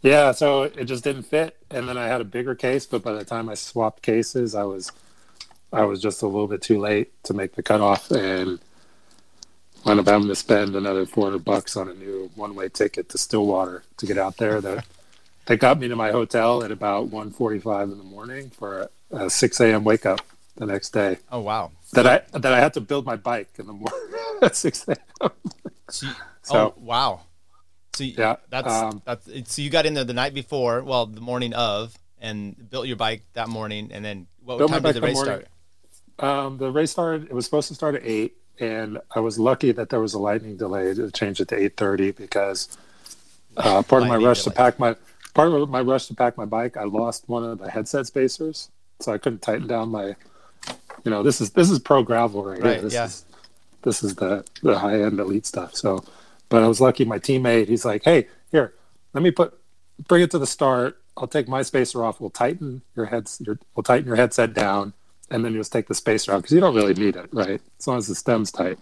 [0.00, 3.12] Yeah, so it just didn't fit, and then I had a bigger case, but by
[3.12, 4.92] the time I swapped cases, I was
[5.72, 8.58] I was just a little bit too late to make the cutoff, and
[9.84, 13.82] wound up having to spend another 400 bucks on a new one-way ticket to Stillwater
[13.98, 14.60] to get out there.
[14.60, 14.86] That
[15.46, 19.30] they got me to my hotel at about 1:45 in the morning for a, a
[19.30, 19.84] 6 a.m.
[19.84, 20.20] wake up
[20.56, 21.18] the next day.
[21.30, 21.72] Oh wow!
[21.92, 25.30] That I that I had to build my bike in the morning at 6 a.m.
[25.90, 26.08] So,
[26.42, 27.20] so oh, wow!
[27.94, 31.06] So you, yeah, that's um, that's so you got in there the night before, well,
[31.06, 35.00] the morning of, and built your bike that morning, and then what time did the
[35.00, 35.34] race morning.
[35.34, 35.48] start?
[36.18, 37.24] Um, the race started.
[37.24, 40.18] It was supposed to start at eight and I was lucky that there was a
[40.18, 42.76] lightning delay to change it to 8:30 because
[43.56, 44.54] uh, part of my rush delay.
[44.54, 44.96] to pack my
[45.34, 48.70] part of my rush to pack my bike, I lost one of the headset spacers,
[49.00, 50.16] so I couldn't tighten down my.
[51.04, 52.82] You know, this is this is pro gravel right, right here.
[52.82, 53.04] This yeah.
[53.04, 53.24] is
[53.82, 55.74] this is the the high end elite stuff.
[55.74, 56.04] So,
[56.48, 57.04] but I was lucky.
[57.04, 58.74] My teammate, he's like, "Hey, here,
[59.14, 59.56] let me put
[60.08, 61.00] bring it to the start.
[61.16, 62.20] I'll take my spacer off.
[62.20, 63.40] We'll tighten your heads.
[63.44, 64.92] Your, we'll tighten your headset down,
[65.30, 67.60] and then you just take the spacer out because you don't really need it, right?
[67.78, 68.78] As long as the stem's tight.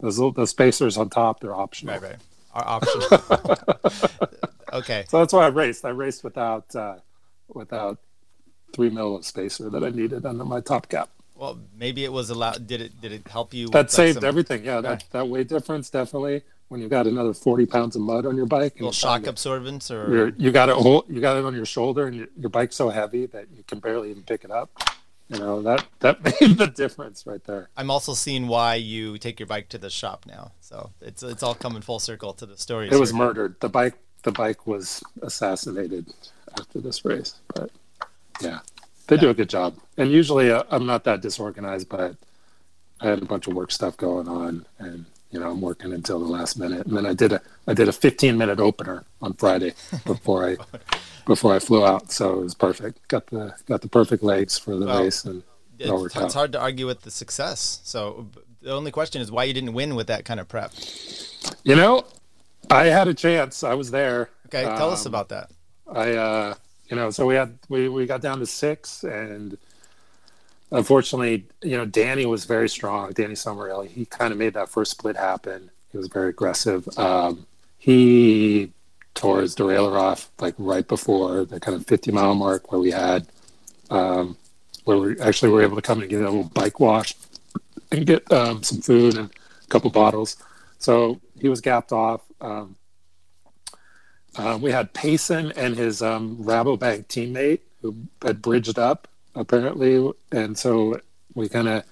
[0.00, 1.94] Those little, those spacers on top, they're optional.
[1.94, 2.16] Right, right.
[2.52, 4.30] Are optional.
[4.72, 5.04] okay.
[5.08, 5.84] So that's why I raced.
[5.84, 6.96] I raced without uh,
[7.48, 7.98] without
[8.74, 11.10] three mil of spacer that I needed under my top cap.
[11.34, 12.66] Well, maybe it was allowed.
[12.66, 13.00] Did it?
[13.00, 13.68] Did it help you?
[13.68, 14.64] That saved some, everything.
[14.64, 16.42] Yeah, that that weight difference definitely.
[16.68, 20.34] When you got another forty pounds of mud on your bike, little shock absorbance, or
[20.38, 20.76] you got it.
[21.08, 23.78] You got it on your shoulder, and your, your bike's so heavy that you can
[23.78, 24.70] barely even pick it up.
[25.28, 27.68] You know that that made the difference right there.
[27.76, 30.52] I'm also seeing why you take your bike to the shop now.
[30.60, 32.88] So it's it's all coming full circle to the story.
[32.90, 33.60] It was murdered.
[33.60, 36.12] The bike the bike was assassinated
[36.58, 37.70] after this race, but
[38.40, 38.60] yeah.
[39.08, 39.76] They do a good job.
[39.96, 42.16] And usually uh, I'm not that disorganized, but
[43.00, 46.18] I had a bunch of work stuff going on and you know, I'm working until
[46.18, 46.86] the last minute.
[46.86, 49.74] And then I did a I did a 15 minute opener on Friday
[50.04, 50.56] before I
[51.26, 52.12] before I flew out.
[52.12, 53.06] So it was perfect.
[53.08, 55.42] Got the got the perfect legs for the well, race and
[55.78, 57.80] it it's, it's hard to argue with the success.
[57.84, 58.28] So
[58.62, 60.72] the only question is why you didn't win with that kind of prep.
[61.64, 62.04] You know,
[62.70, 63.62] I had a chance.
[63.62, 64.30] I was there.
[64.46, 65.50] Okay, tell um, us about that.
[65.92, 66.54] I uh
[66.88, 69.58] you know, so we had we we got down to six, and
[70.70, 73.12] unfortunately, you know, Danny was very strong.
[73.12, 75.70] Danny Summerhill, he kind of made that first split happen.
[75.90, 76.88] He was very aggressive.
[76.98, 77.46] Um,
[77.86, 78.72] he
[79.14, 82.90] tore his derailleur off like right before the kind of 50 mile mark where we
[82.90, 83.28] had
[83.90, 84.36] um,
[84.84, 87.14] where we actually were able to come and get a little bike wash
[87.92, 90.36] and get um, some food and a couple bottles.
[90.80, 92.22] So he was gapped off.
[92.40, 92.74] Um,
[94.34, 100.58] uh, we had Payson and his um, Rabobank teammate who had bridged up apparently, and
[100.58, 101.00] so
[101.36, 101.84] we kind of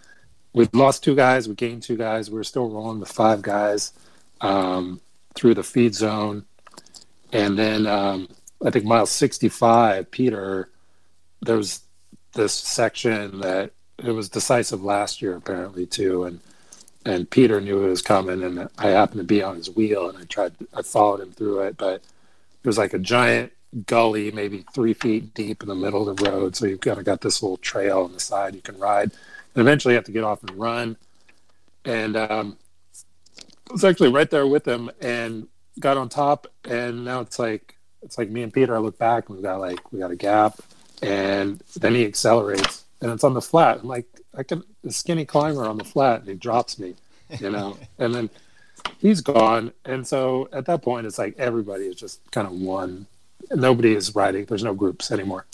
[0.55, 2.31] we lost two guys, we gained two guys.
[2.31, 3.93] We were still rolling with five guys
[4.41, 5.01] um,
[5.35, 6.45] through the feed zone,
[7.33, 8.29] and then um,
[8.65, 10.69] I think mile sixty-five, Peter.
[11.43, 11.81] There was
[12.33, 16.41] this section that it was decisive last year apparently too, and
[17.05, 20.17] and Peter knew it was coming, and I happened to be on his wheel, and
[20.17, 22.03] I tried, I followed him through it, but
[22.63, 23.53] there's like a giant
[23.87, 26.57] gully, maybe three feet deep in the middle of the road.
[26.57, 29.11] So you've kind of got this little trail on the side you can ride.
[29.55, 30.97] And eventually you have to get off and run.
[31.85, 32.57] And um,
[33.69, 35.49] I was actually right there with him and
[35.79, 36.47] got on top.
[36.65, 39.61] And now it's like, it's like me and Peter, I look back and we got
[39.61, 40.61] like, we got a gap.
[41.03, 43.81] And then he accelerates and it's on the flat.
[43.81, 46.95] I'm like, I can, a skinny climber on the flat and he drops me,
[47.39, 47.79] you know?
[47.99, 48.31] and then
[48.99, 49.73] he's gone.
[49.85, 53.07] And so at that point, it's like everybody is just kind of one.
[53.51, 54.45] Nobody is riding.
[54.45, 55.47] There's no groups anymore.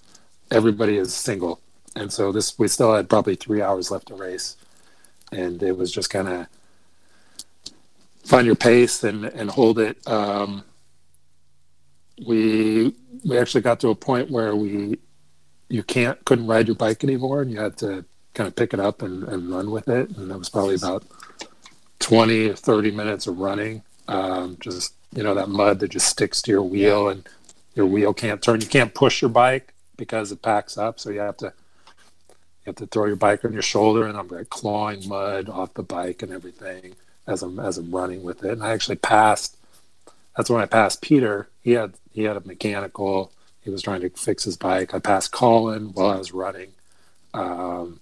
[0.50, 1.60] Everybody is single.
[1.96, 4.56] And so this, we still had probably three hours left to race.
[5.32, 6.46] And it was just kind of
[8.24, 10.06] find your pace and, and hold it.
[10.06, 10.64] Um,
[12.26, 14.98] we, we actually got to a point where we,
[15.68, 18.04] you can't, couldn't ride your bike anymore and you had to
[18.34, 20.16] kind of pick it up and, and run with it.
[20.16, 21.04] And that was probably about
[22.00, 23.82] 20 or 30 minutes of running.
[24.08, 27.26] Um, just, you know, that mud that just sticks to your wheel and
[27.74, 28.60] your wheel can't turn.
[28.60, 31.00] You can't push your bike because it packs up.
[31.00, 34.28] So you have to, you have to throw your bike on your shoulder and I'm
[34.28, 36.94] like clawing mud off the bike and everything
[37.30, 38.52] as I'm, as I'm running with it.
[38.52, 39.56] And I actually passed,
[40.36, 41.48] that's when I passed Peter.
[41.62, 44.94] He had, he had a mechanical, he was trying to fix his bike.
[44.94, 46.72] I passed Colin while I was running.
[47.34, 48.00] Um,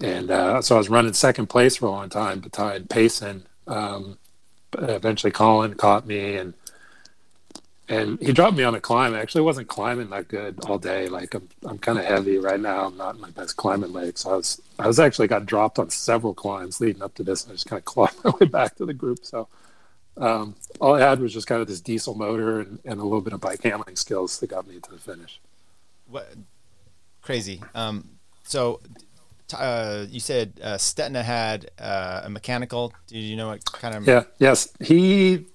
[0.00, 3.46] and uh, so I was running second place for a long time but behind Payson.
[3.66, 4.18] Um,
[4.72, 6.54] eventually, Colin caught me, and
[7.88, 9.14] and he dropped me on a climb.
[9.14, 11.08] I actually wasn't climbing that good all day.
[11.08, 12.86] Like I'm, I'm kind of heavy right now.
[12.86, 14.20] I'm not in my best climbing legs.
[14.20, 17.44] So I was, I was actually got dropped on several climbs leading up to this,
[17.44, 19.24] and I just kind of clawed my way back to the group.
[19.24, 19.48] So
[20.16, 23.20] um, all I had was just kind of this diesel motor and, and a little
[23.20, 25.40] bit of bike handling skills that got me to the finish.
[26.06, 26.32] What
[27.22, 27.62] crazy.
[27.74, 28.08] Um,
[28.44, 28.80] so
[29.56, 32.92] uh, you said uh, Stetina had uh, a mechanical.
[33.06, 34.06] Do you know what kind of?
[34.06, 34.24] Yeah.
[34.38, 34.68] Yes.
[34.80, 35.46] He.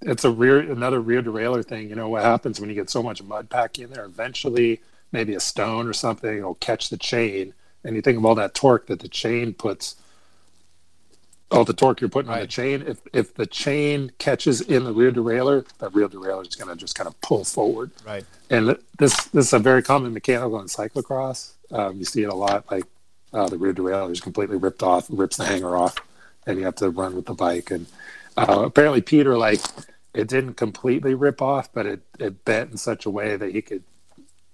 [0.00, 1.88] It's a rear another rear derailleur thing.
[1.88, 4.04] You know what happens when you get so much mud pack in there?
[4.04, 7.52] Eventually, maybe a stone or something will catch the chain,
[7.84, 9.96] and you think of all that torque that the chain puts.
[11.50, 12.36] All the torque you're putting right.
[12.36, 12.84] on the chain.
[12.86, 16.76] If if the chain catches in the rear derailleur, that rear derailleur is going to
[16.76, 17.90] just kind of pull forward.
[18.06, 18.24] Right.
[18.50, 21.52] And this this is a very common mechanical in cyclocross.
[21.70, 22.70] Um, you see it a lot.
[22.70, 22.84] Like
[23.32, 25.96] uh, the rear derailleur is completely ripped off, rips the hanger off,
[26.46, 27.70] and you have to run with the bike.
[27.70, 27.86] And
[28.36, 29.60] uh, apparently, Peter like
[30.12, 33.62] it didn't completely rip off, but it it bent in such a way that he
[33.62, 33.84] could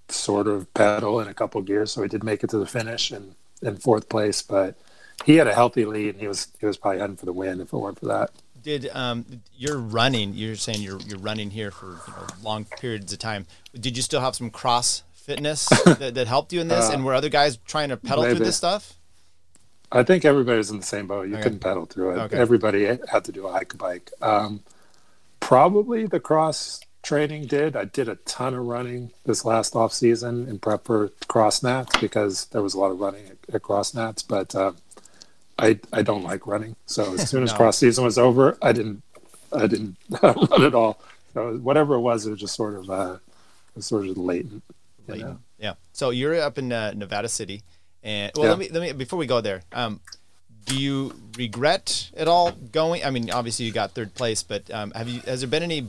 [0.09, 1.91] sort of pedal in a couple gears.
[1.91, 4.75] So he did make it to the finish and in fourth place, but
[5.23, 7.61] he had a healthy lead, and he was he was probably heading for the win
[7.61, 8.31] if it weren't for that.
[8.61, 9.25] did um,
[9.57, 10.33] you're running?
[10.33, 13.45] You're saying you're you're running here for you know, long periods of time.
[13.73, 16.89] Did you still have some cross fitness that, that helped you in this?
[16.89, 18.35] Uh, and were other guys trying to pedal maybe.
[18.35, 18.93] through this stuff?
[19.91, 21.27] I think everybody's in the same boat.
[21.27, 21.43] You okay.
[21.43, 22.17] couldn't pedal through it.
[22.23, 22.37] Okay.
[22.37, 24.11] Everybody had to do a hike bike.
[24.21, 24.61] Um,
[25.39, 27.75] probably the cross training did.
[27.75, 31.95] I did a ton of running this last off season in prep for cross nats
[32.01, 34.23] because there was a lot of running at, at cross nats.
[34.23, 34.73] But uh,
[35.57, 36.75] I I don't like running.
[36.85, 37.57] So as soon as no.
[37.57, 39.03] cross season was over, I didn't
[39.53, 40.99] I didn't run at all.
[41.33, 43.17] So whatever it was, it was just sort of uh,
[43.79, 44.63] sort of latent.
[45.07, 45.29] latent.
[45.29, 45.39] Know?
[45.59, 45.73] Yeah.
[45.93, 47.61] So you're up in uh, Nevada City,
[48.03, 48.49] and well, yeah.
[48.49, 49.61] let me let me before we go there.
[49.71, 50.01] Um,
[50.65, 53.05] do you regret at all going?
[53.05, 55.21] I mean, obviously you got third place, but um, have you?
[55.21, 55.87] Has there been any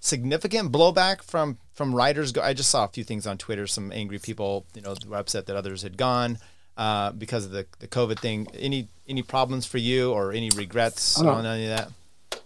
[0.00, 2.32] significant blowback from from riders?
[2.32, 3.66] Go, I just saw a few things on Twitter.
[3.66, 6.38] Some angry people, you know, were upset that others had gone
[6.76, 8.48] uh, because of the the COVID thing.
[8.54, 12.40] Any any problems for you or any regrets on any of that?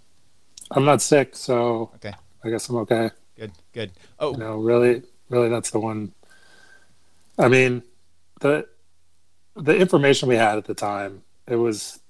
[0.71, 2.15] I'm not sick, so okay.
[2.45, 3.11] I guess I'm okay.
[3.37, 3.93] Good, good.
[4.19, 6.13] Oh, you know, really, really, that's the one.
[7.39, 7.83] I mean,
[8.41, 8.67] the
[9.55, 12.01] the information we had at the time, it was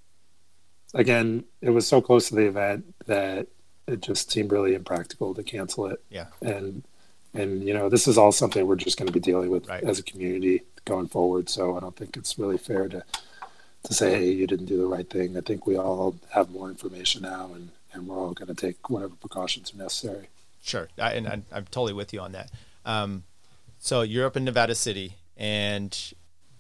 [0.95, 3.49] again, it was so close to the event that
[3.87, 6.03] it just seemed really impractical to cancel it.
[6.11, 6.27] Yeah.
[6.41, 6.85] And
[7.35, 9.83] and you know, this is all something we're just going to be dealing with right.
[9.83, 11.49] as a community going forward.
[11.49, 13.05] So I don't think it's really fair to
[13.85, 15.37] to say, hey, you didn't do the right thing.
[15.37, 18.89] I think we all have more information now, and and we're all going to take
[18.89, 20.29] whatever precautions are necessary.
[20.63, 22.51] Sure, I, and I, am totally with you on that.
[22.85, 23.25] Um,
[23.79, 26.15] so you're up in Nevada City, and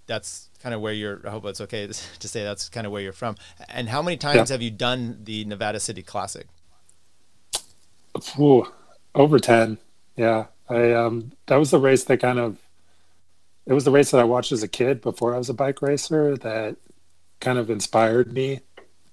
[0.06, 1.20] that's kind of where you're.
[1.24, 1.86] I hope it's okay
[2.18, 3.36] to say that's kind of where you're from.
[3.68, 4.54] And how many times yeah.
[4.54, 6.46] have you done the Nevada City Classic?
[8.38, 8.66] Ooh,
[9.14, 9.78] over ten.
[10.16, 12.58] Yeah, I um that was the race that kind of
[13.66, 15.82] it was the race that I watched as a kid before I was a bike
[15.82, 16.76] racer that
[17.40, 18.60] kind of inspired me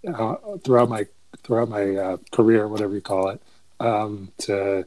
[0.07, 1.05] uh, throughout my
[1.43, 3.41] throughout my uh, career, whatever you call it,
[3.79, 4.85] um, to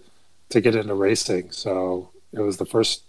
[0.50, 1.50] to get into racing.
[1.52, 3.02] So it was the first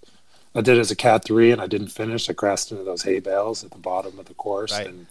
[0.56, 2.30] I did as a cat three, and I didn't finish.
[2.30, 4.88] I crashed into those hay bales at the bottom of the course, right.
[4.88, 5.08] and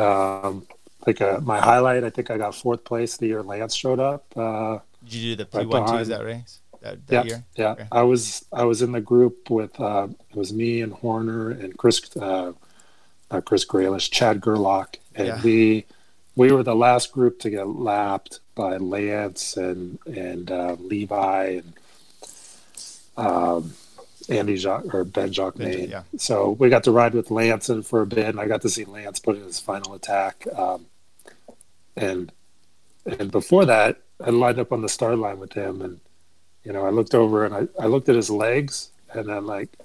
[0.00, 0.66] um,
[1.06, 4.00] like a, uh, my highlight, I think I got fourth place the year Lance showed
[4.00, 4.24] up.
[4.36, 6.60] Uh, did you do the P one right two that race?
[6.80, 7.44] That, that yeah, year?
[7.56, 7.70] yeah.
[7.70, 7.86] Okay.
[7.92, 11.76] I was I was in the group with uh, it was me and Horner and
[11.76, 12.52] Chris, uh,
[13.30, 15.42] not Chris Graylish, Chad Gerlach, and yeah.
[15.42, 15.86] we
[16.34, 21.72] we were the last group to get lapped by Lance and and uh, Levi and
[23.16, 23.74] um,
[24.28, 26.02] Andy Jacques or Ben Jacques Yeah.
[26.16, 28.84] So we got to ride with Lance for a bit, and I got to see
[28.84, 30.46] Lance put in his final attack.
[30.56, 30.86] Um,
[31.96, 32.32] and
[33.06, 36.00] and before that, I lined up on the star line with him, and
[36.64, 39.76] you know, I looked over and I, I looked at his legs, and I'm like,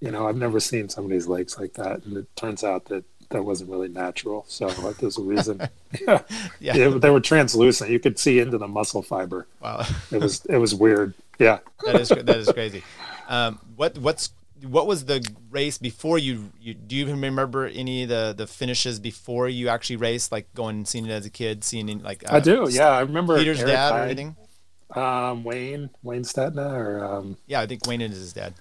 [0.00, 3.44] you know, I've never seen somebody's legs like that, and it turns out that that
[3.44, 4.44] wasn't really natural.
[4.48, 5.60] So like, there's a reason.
[6.06, 6.22] yeah,
[6.60, 6.76] yeah.
[6.76, 7.90] yeah, they were translucent.
[7.90, 9.46] You could see into the muscle fiber.
[9.60, 11.14] Wow, it was it was weird.
[11.38, 12.82] Yeah, that is that is crazy.
[13.28, 14.30] Um, what what's
[14.66, 18.46] what was the race before you, you do you even remember any of the the
[18.46, 22.24] finishes before you actually raced like going and seeing it as a kid seeing like
[22.30, 24.36] uh, i do yeah i remember peter's Eric dad or anything?
[24.94, 28.54] Um wayne wayne stetina or um yeah i think wayne is his dad.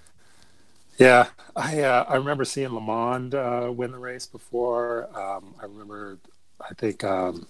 [0.98, 5.10] Yeah i uh, i remember seeing lemond uh, win the race before.
[5.18, 6.18] Um i remember
[6.62, 7.48] i think um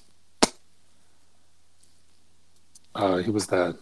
[2.95, 3.78] uh he was the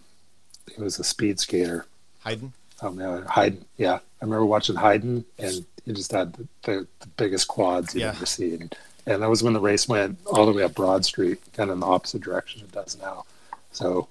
[0.76, 1.86] he was a speed skater.
[2.26, 2.52] Heiden?
[2.82, 3.64] Oh man, Heiden.
[3.78, 8.02] Yeah, I remember watching Heiden, and he just had the, the, the biggest quads you've
[8.02, 8.10] yeah.
[8.10, 8.72] ever seen.
[9.06, 11.76] And that was when the race went all the way up Broad Street, kind of
[11.76, 13.26] in the opposite direction it does now.
[13.72, 14.10] So,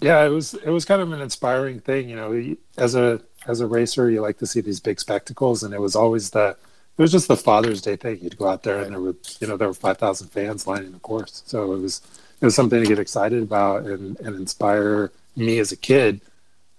[0.00, 2.10] yeah, it was it was kind of an inspiring thing.
[2.10, 5.72] You know, as a as a racer, you like to see these big spectacles, and
[5.72, 6.56] it was always the
[6.96, 8.18] it was just the Father's Day thing.
[8.20, 10.92] You'd go out there, and there were you know there were five thousand fans lining
[10.92, 11.42] the course.
[11.46, 12.02] So it was
[12.40, 16.20] it was something to get excited about and and inspire me as a kid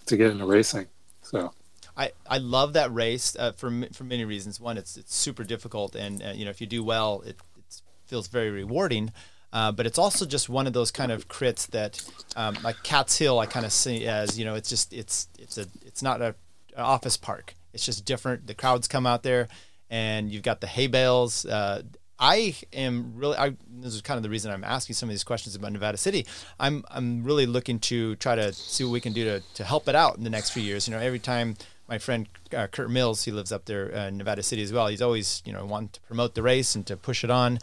[0.06, 0.86] to get into racing.
[1.24, 1.52] So
[1.98, 4.60] I, I love that race uh, for for many reasons.
[4.60, 7.82] One, it's it's super difficult, and uh, you know if you do well, it, it
[8.06, 9.12] feels very rewarding.
[9.54, 12.04] Uh, but it's also just one of those kind of crits that,
[12.36, 15.58] um, like Cat's Hill, I kind of see as you know, it's just it's it's
[15.58, 16.36] a it's not a,
[16.76, 17.56] an office park.
[17.74, 18.48] It's just different.
[18.48, 19.48] The crowds come out there,
[19.90, 21.46] and you've got the hay bales.
[21.46, 21.84] Uh,
[22.20, 23.38] I am really.
[23.38, 25.98] I, this is kind of the reason I'm asking some of these questions about Nevada
[25.98, 26.26] City.
[26.60, 29.88] I'm I'm really looking to try to see what we can do to to help
[29.88, 30.88] it out in the next few years.
[30.88, 31.56] You know, every time
[31.88, 34.88] my friend uh, Kurt Mills, he lives up there uh, in Nevada City as well.
[34.88, 37.60] He's always you know wanting to promote the race and to push it on.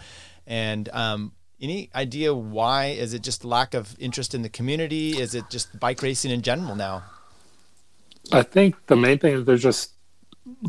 [0.46, 2.86] And um, any idea why?
[2.86, 5.18] Is it just lack of interest in the community?
[5.18, 7.04] Is it just bike racing in general now?
[8.32, 9.92] I think the main thing is there's just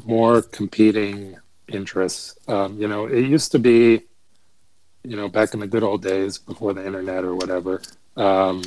[0.05, 1.37] more competing
[1.67, 2.37] interests.
[2.47, 4.03] Um, you know, it used to be
[5.03, 7.81] you know, back in the good old days before the internet or whatever,
[8.15, 8.63] um,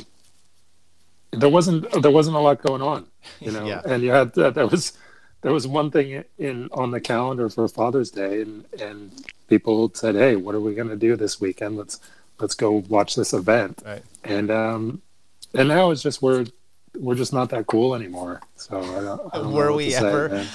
[1.39, 3.07] there wasn't there wasn't a lot going on,
[3.39, 3.81] you know, Yeah.
[3.85, 4.93] and you had that there was
[5.41, 9.11] there was one thing in on the calendar for Father's Day, and and
[9.47, 11.77] people said, hey, what are we going to do this weekend?
[11.77, 11.99] Let's
[12.39, 14.03] let's go watch this event, Right.
[14.23, 15.01] and um,
[15.53, 16.45] and now it's just we're
[16.95, 18.41] we're just not that cool anymore.
[18.55, 20.29] So I don't, I don't Were we say, ever?
[20.29, 20.47] man.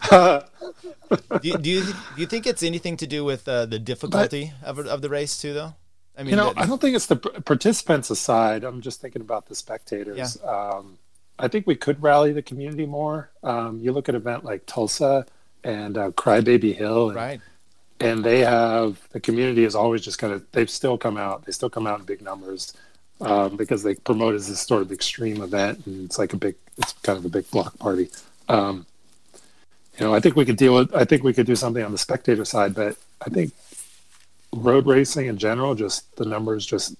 [1.42, 4.52] do, you- do you do you think it's anything to do with uh, the difficulty
[4.62, 5.74] of, of the race too, though?
[6.20, 8.62] I mean, you know, I don't think it's the participants aside.
[8.62, 10.36] I'm just thinking about the spectators.
[10.44, 10.98] Um,
[11.38, 13.30] I think we could rally the community more.
[13.42, 15.24] Um, you look at an event like Tulsa
[15.64, 17.40] and uh, Crybaby Hill, and, right.
[18.00, 21.46] and they have the community is always just kind of they've still come out.
[21.46, 22.74] They still come out in big numbers
[23.22, 26.56] um, because they promote as this sort of extreme event, and it's like a big,
[26.76, 28.10] it's kind of a big block party.
[28.50, 28.84] Um,
[29.98, 30.94] you know, I think we could deal with.
[30.94, 33.54] I think we could do something on the spectator side, but I think
[34.54, 36.94] road racing in general, just the numbers, just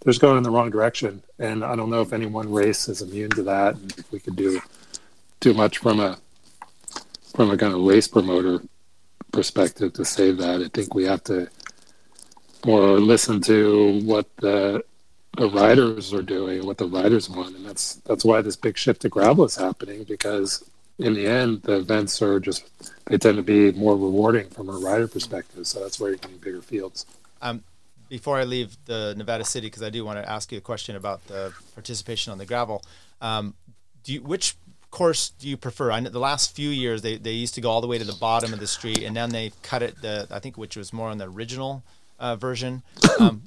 [0.00, 1.22] they're just going in the wrong direction.
[1.38, 3.74] And I don't know if any one race is immune to that.
[3.74, 4.60] And if we could do
[5.40, 6.18] too much from a
[7.34, 8.60] from a kind of race promoter
[9.32, 10.60] perspective to save that.
[10.60, 11.48] I think we have to
[12.64, 14.82] more listen to what the
[15.36, 19.02] the riders are doing, what the riders want, and that's that's why this big shift
[19.02, 20.68] to gravel is happening because
[20.98, 22.68] in the end the events are just
[23.06, 25.66] they tend to be more rewarding from a rider perspective.
[25.66, 27.06] So that's where you're getting bigger fields.
[27.40, 27.62] Um,
[28.08, 30.96] before I leave the Nevada City, because I do want to ask you a question
[30.96, 32.82] about the participation on the gravel.
[33.20, 33.54] Um,
[34.02, 34.56] do you, which
[34.90, 35.90] course do you prefer?
[35.90, 38.04] I know the last few years they, they used to go all the way to
[38.04, 40.00] the bottom of the street, and then they cut it.
[40.00, 41.82] The I think which was more on the original
[42.18, 42.82] uh, version.
[43.20, 43.42] Um,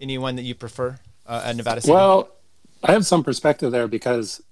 [0.00, 1.92] anyone that you prefer uh, at Nevada City?
[1.92, 2.28] Well,
[2.82, 4.42] I have some perspective there because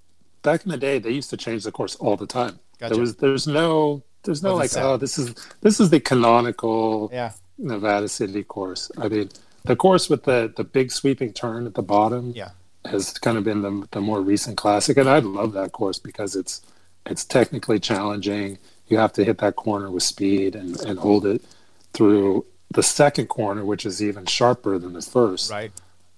[0.43, 2.59] back in the day they used to change the course all the time.
[2.79, 2.93] Gotcha.
[2.93, 7.31] There was there's no there's no like oh this is this is the canonical yeah,
[7.57, 8.91] Nevada City course.
[8.97, 9.29] I mean
[9.63, 12.49] the course with the the big sweeping turn at the bottom yeah,
[12.85, 16.35] has kind of been the the more recent classic, and I love that course because
[16.35, 16.61] it's
[17.05, 18.57] it's technically challenging.
[18.87, 21.41] You have to hit that corner with speed and and hold it
[21.93, 25.51] through the second corner, which is even sharper than the first.
[25.51, 25.71] right.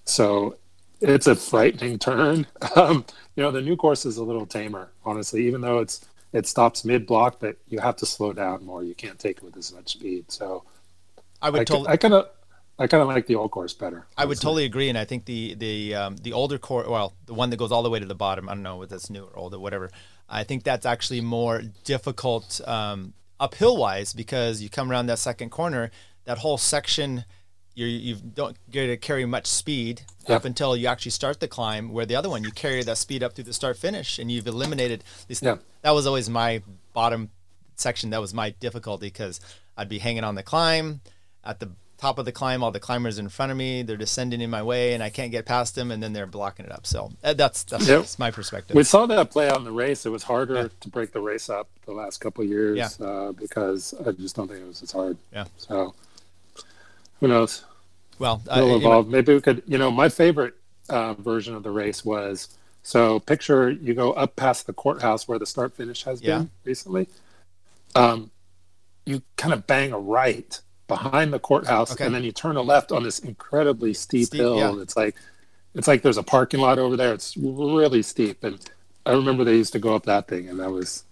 [0.05, 0.57] So
[1.01, 2.47] it's a frightening turn.
[2.75, 6.47] Um, you know, the new course is a little tamer, honestly, even though it's it
[6.47, 8.83] stops mid block, but you have to slow down more.
[8.83, 10.29] You can't take it with as much speed.
[10.29, 10.63] So
[11.41, 11.89] I would I, totally.
[11.89, 12.29] I kind of
[12.77, 14.07] I kind of like the old course better.
[14.17, 17.33] I would totally agree, and I think the the um, the older course, well, the
[17.33, 18.49] one that goes all the way to the bottom.
[18.49, 19.89] I don't know if that's new or old or whatever.
[20.27, 25.51] I think that's actually more difficult um, uphill wise because you come around that second
[25.51, 25.91] corner,
[26.25, 27.25] that whole section,
[27.75, 30.37] you you don't get to carry much speed Yeah.
[30.37, 31.91] up until you actually start the climb.
[31.91, 34.47] Where the other one, you carry that speed up through the start finish, and you've
[34.47, 35.03] eliminated.
[35.23, 35.57] At least Yeah.
[35.83, 36.61] that was always my
[36.93, 37.29] bottom
[37.75, 38.09] section.
[38.09, 39.39] That was my difficulty because
[39.77, 41.01] I'd be hanging on the climb
[41.43, 42.63] at the top of the climb.
[42.63, 45.31] All the climbers in front of me, they're descending in my way, and I can't
[45.31, 46.85] get past them, and then they're blocking it up.
[46.87, 47.99] So uh, that's that's, Yep.
[47.99, 48.75] that's my perspective.
[48.75, 50.05] We saw that play out in the race.
[50.05, 53.05] It was harder to break the race up the last couple of years Yeah.
[53.05, 55.17] uh, because I just don't think it was as hard.
[55.33, 55.45] Yeah.
[55.57, 55.93] So
[57.19, 57.63] who knows?
[58.19, 59.07] well, uh, It'll you know, evolve.
[59.09, 59.63] Maybe we could.
[59.67, 60.55] You know, my favorite
[60.89, 65.39] uh, version of the race was so picture you go up past the courthouse where
[65.39, 66.39] the start finish has Yeah.
[66.39, 67.07] been recently.
[67.95, 68.31] Um,
[69.05, 72.05] you kind of bang a right behind the courthouse, Okay.
[72.05, 74.57] and then you turn a left on this incredibly steep, Steep, hill.
[74.57, 74.81] yeah.
[74.81, 75.15] It's like
[75.73, 77.13] it's like there's a parking lot over there.
[77.13, 78.59] It's really steep, and
[79.05, 81.03] I remember they used to go up that thing, and that was.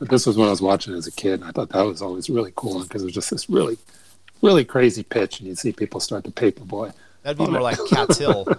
[0.00, 2.28] This was when I was watching as a kid, and I thought that was always
[2.28, 3.78] really cool because it was just this really,
[4.44, 6.92] really crazy pitch, and you'd see people start to paperboy.
[7.22, 7.62] that'd be more it.
[7.62, 8.46] like Cat's Hill.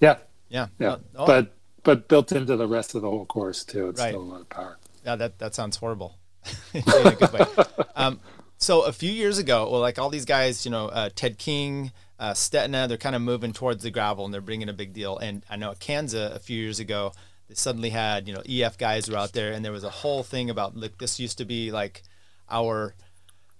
[0.00, 0.16] Yeah,
[0.48, 1.52] Yeah, yeah, oh, but
[1.84, 3.88] but built into the rest of the whole course too.
[3.90, 4.08] It's Right.
[4.10, 4.76] still a lot of power.
[5.04, 6.18] yeah, that that sounds horrible.
[6.74, 7.46] in a good way.
[7.96, 8.18] Um,
[8.58, 11.92] so a few years ago, well, like all these guys, you know, uh, Ted King,
[12.18, 15.16] uh, Stetina, they're kind of moving towards the gravel and they're bringing a big deal.
[15.16, 17.12] And I know at Kansas a few years ago,
[17.48, 20.24] they suddenly had, you know, EF guys were out there and there was a whole
[20.24, 22.02] thing about, look, this used to be like
[22.50, 22.94] our,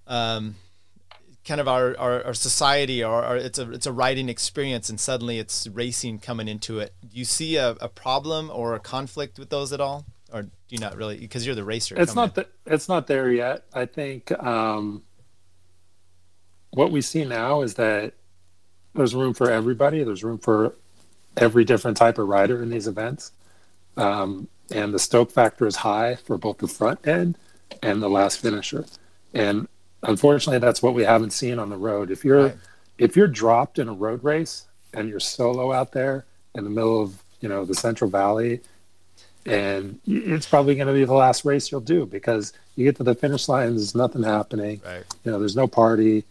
[0.08, 0.56] um,
[1.44, 4.98] kind of our, our, our society or, or it's a, it's a riding experience and
[4.98, 6.94] suddenly it's racing coming into it.
[7.02, 10.06] Do you see a, a problem or a conflict with those at all?
[10.32, 11.94] Or do you not really, because you're the racer.
[11.96, 13.64] It's not that it's not there yet.
[13.72, 15.04] I think um,
[16.70, 18.14] what we see now is that
[18.94, 20.02] there's room for everybody.
[20.02, 20.74] There's room for
[21.36, 23.30] every different type of rider in these events,
[23.96, 27.38] um, and the stoke factor is high for both the front end
[27.82, 28.86] and the last finisher.
[29.32, 29.68] And
[30.04, 32.10] unfortunately, that's what we haven't seen on the road.
[32.10, 32.56] If you're Right.
[32.98, 36.24] if you're dropped in a road race and you're solo out there
[36.54, 38.60] in the middle of you know the Central Valley,
[39.46, 43.02] and it's probably going to be the last race you'll do because you get to
[43.02, 44.80] the finish line, there's nothing happening.
[44.84, 45.04] Right.
[45.24, 46.24] You know, there's no party.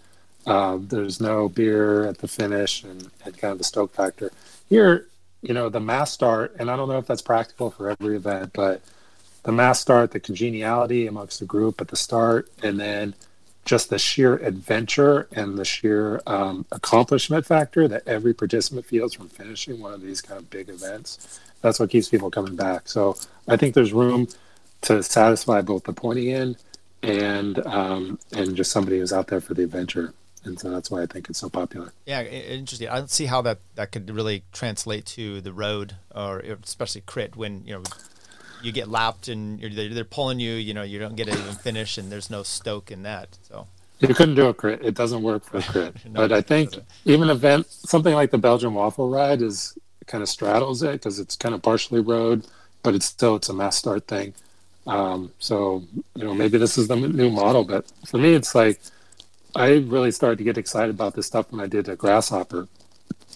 [0.45, 4.29] Um, there's no beer at the finish and, and kind of the stoke factor.
[4.67, 5.07] Here,
[5.41, 8.51] you know, the mass start, and I don't know if that's practical for every event,
[8.53, 8.81] but
[9.43, 13.13] the mass start, the congeniality amongst the group at the start, and then
[13.65, 19.29] just the sheer adventure and the sheer um, accomplishment factor that every participant feels from
[19.29, 21.39] finishing one of these kind of big events.
[21.61, 22.87] That's what keeps people coming back.
[22.89, 23.15] So
[23.47, 24.27] I think there's room
[24.81, 26.57] to satisfy both the pointy end
[27.01, 30.13] and um, and just somebody who's out there for the adventure.
[30.45, 31.93] And so that's why I think it's so popular.
[32.05, 32.89] Yeah, interesting.
[32.89, 37.37] I don't see how that, that could really translate to the road or especially crit
[37.37, 37.83] when you know
[38.63, 40.53] you get lapped and they're, they're pulling you.
[40.53, 43.37] You know, you don't get to even finish, and there's no stoke in that.
[43.43, 43.67] So
[43.99, 44.83] you couldn't do a crit.
[44.83, 46.05] It doesn't work for a crit.
[46.05, 50.29] no, but I think even event something like the Belgian waffle ride is kind of
[50.29, 52.45] straddles it because it's kind of partially road,
[52.81, 54.33] but it's still it's a mass start thing.
[54.85, 55.83] Um, so
[56.15, 58.79] you know maybe this is the new model, but for me it's like
[59.55, 62.67] I really started to get excited about this stuff when I did a grasshopper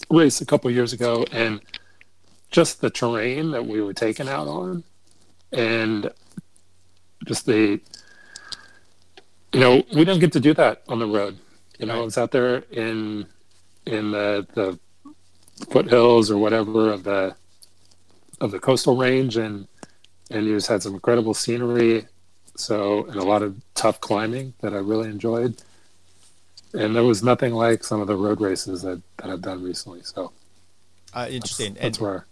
[0.09, 1.61] race a couple years ago, and
[2.51, 4.84] just the terrain that we were taken out on
[5.52, 6.12] and
[7.26, 7.80] just the
[9.54, 11.38] you know we didn't get to do that on the road.
[11.80, 12.02] You know right.
[12.02, 13.26] i was out there in
[13.86, 14.80] in the the
[15.72, 17.36] foothills or whatever of the
[18.39, 19.68] of the coastal range and
[20.30, 22.06] and you just had some incredible scenery.
[22.56, 25.62] So and a lot of tough climbing that i really enjoyed.
[26.74, 30.02] And there was nothing like some of the road races that, that i've done recently.
[30.04, 30.34] So
[31.14, 31.74] uh, interesting.
[31.74, 32.26] That's, that's where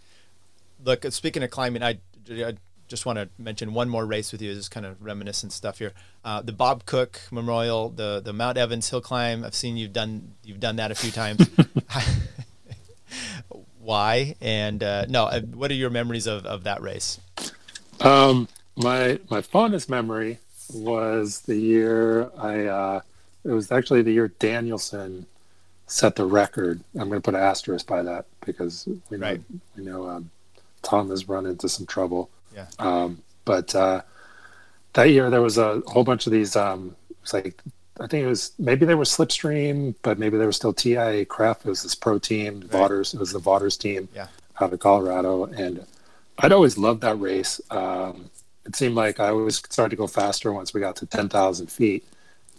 [0.84, 1.99] look speaking of climbing I,
[2.30, 2.55] I
[2.88, 4.49] just want to mention one more race with you.
[4.49, 5.93] This is kind of reminiscent stuff here.
[6.23, 9.43] Uh, the Bob Cook Memorial, the the Mount Evans Hill Climb.
[9.43, 11.49] I've seen you've done you've done that a few times.
[13.79, 15.25] Why and uh, no?
[15.25, 17.19] Uh, what are your memories of, of that race?
[18.01, 20.39] Um, my my fondest memory
[20.73, 22.65] was the year I.
[22.65, 23.01] Uh,
[23.43, 25.27] it was actually the year Danielson
[25.88, 26.81] set the record.
[26.95, 29.41] I'm going to put an asterisk by that because we know right.
[29.77, 30.31] we know um,
[30.81, 32.29] Tom has run into some trouble.
[32.56, 32.68] Yeah.
[32.80, 34.01] Um, but uh,
[34.93, 36.56] that year there was a whole bunch of these.
[36.56, 37.62] Um, it was like
[37.99, 41.66] I think it was maybe they were Slipstream, but maybe they were still TIAA-CREF.
[41.66, 42.72] It was this pro team, right.
[42.72, 43.14] Vaughters.
[43.14, 44.28] It was the Vaughters team yeah.
[44.60, 45.86] out of Colorado, and
[46.39, 47.62] I'd always loved that race.
[47.72, 48.30] Um,
[48.66, 51.68] it seemed like I always started to go faster once we got to ten thousand
[51.68, 52.03] feet.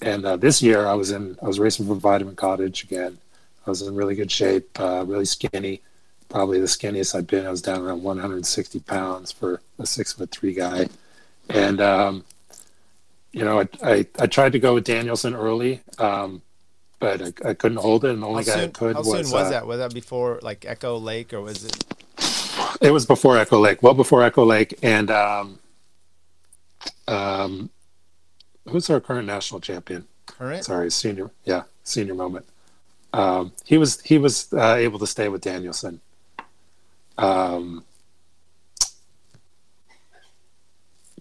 [0.03, 3.19] And uh, this year I was in I was racing for Vitamin Cottage again.
[3.67, 5.83] I was in really good shape, uh, really skinny
[6.29, 7.47] probably the skinniest I've been.
[7.47, 10.89] I was down around 160 pounds for a six foot three guy,
[11.49, 12.25] and um,
[13.33, 16.43] you know, I, I, I tried to go with Danielson early, um,
[16.99, 19.13] but I, I, couldn't hold it, and the only how guy soon, could how was.
[19.13, 19.67] How soon was uh, that?
[19.67, 21.85] Was that before like Echo Lake, or was it?
[22.81, 25.59] It was before Echo Lake, well before Echo Lake, and um,
[27.09, 27.71] um,
[28.69, 30.07] who's our current national champion?
[30.27, 30.65] Current?
[30.65, 31.31] Sorry, senior.
[31.45, 32.47] Yeah, senior moment.
[33.13, 36.01] Um, he was he was uh, able to stay with Danielson,
[37.19, 37.85] um,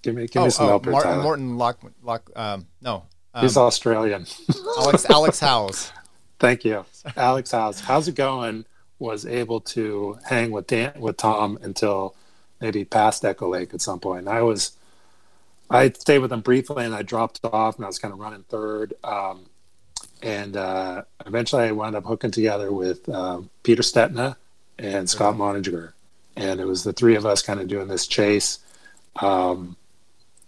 [0.02, 3.06] give me give oh, me some oh, help Martin, Morton Lock, Lock um, no.
[3.34, 4.26] Um, He's Australian.
[4.78, 5.91] Alex Alex Howes.
[6.39, 6.86] Thank you,
[7.18, 7.82] Alex Howes.
[7.82, 8.66] How's it going?
[9.00, 12.16] Was able to hang with Dan with Tom until
[12.62, 14.22] maybe past Echo Lake at some point.
[14.22, 14.72] And I was,
[15.70, 18.43] I stayed with him briefly, and I dropped off, and I was kind of running
[18.43, 18.93] third.
[19.04, 19.46] Um,
[20.22, 24.38] and uh, eventually, I wound up hooking together with um, Peter Stetina,
[24.78, 25.94] and Scott Moninger.
[26.36, 28.60] And it was the three of us kind of doing this chase.
[29.22, 29.78] Um,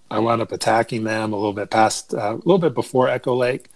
[0.10, 3.36] I wound up attacking them a little bit past, uh, a little bit before Echo
[3.36, 3.68] Lake,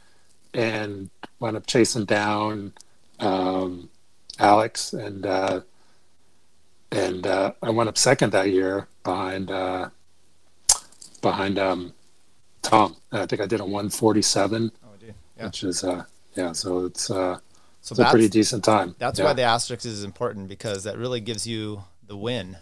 [0.54, 2.74] and wound up chasing down
[3.20, 3.90] um,
[4.40, 5.62] Alex, and uh,
[6.92, 9.90] and uh, I went up second that year behind uh,
[11.22, 11.94] behind um,
[12.62, 12.98] Tom.
[13.12, 15.46] I think I did a 147, oh, yeah.
[15.46, 16.52] which is uh, yeah.
[16.54, 17.40] So it's uh,
[17.82, 18.96] so it's a pretty decent time.
[19.00, 19.26] That's yeah.
[19.26, 22.58] why the asterisk is important because that really gives you the win.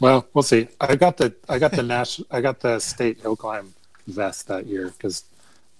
[0.00, 0.68] Well, we'll see.
[0.80, 3.74] I got the I got the national I got the state hill climb
[4.06, 5.24] vest that year because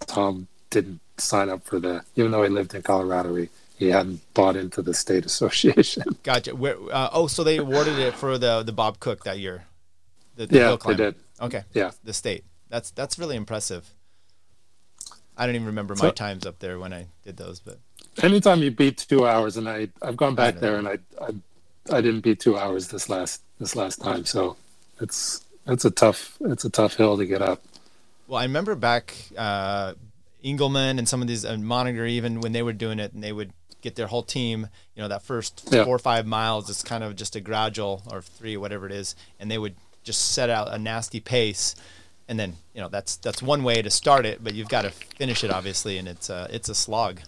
[0.00, 4.20] Tom didn't sign up for the even though he lived in Colorado he, he hadn't
[4.32, 6.04] bought into the state association.
[6.22, 6.54] Gotcha.
[6.54, 9.64] Where, uh, oh, so they awarded it for the the Bob Cook that year.
[10.36, 11.14] The, the yeah, they did.
[11.40, 11.64] Okay.
[11.74, 12.44] Yeah, the state.
[12.68, 13.90] That's that's really impressive.
[15.36, 17.78] I don't even remember my times up there when I did those, but
[18.22, 21.34] anytime you beat two hours, and I I've gone back there and I, I
[21.90, 24.56] I didn't beat two hours this last this last time, so
[25.00, 27.62] it's it's a tough it's a tough hill to get up.
[28.28, 29.94] Well, I remember back uh,
[30.44, 33.32] Engleman and some of these and Moninger even when they were doing it, and they
[33.32, 33.52] would
[33.82, 34.68] get their whole team.
[34.94, 35.84] You know, that first yeah.
[35.84, 39.14] four or five miles is kind of just a gradual or three, whatever it is,
[39.38, 41.74] and they would just set out a nasty pace
[42.28, 44.90] and then you know that's that's one way to start it, but you've got to
[44.90, 47.20] finish it obviously, and it's a it's a slog.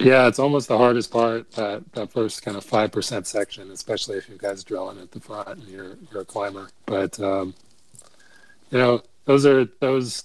[0.00, 4.16] Yeah, it's almost the hardest part that that first kind of five percent section, especially
[4.16, 6.68] if you guys are drilling at the front and you're you're a climber.
[6.86, 7.54] But um,
[8.70, 10.24] you know, those are those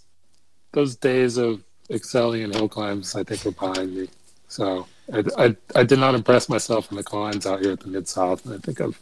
[0.72, 3.16] those days of excelling in hill climbs.
[3.16, 4.10] I think are behind me.
[4.48, 7.88] So I, I, I did not impress myself in the climbs out here at the
[7.88, 9.00] mid south, and I think I've.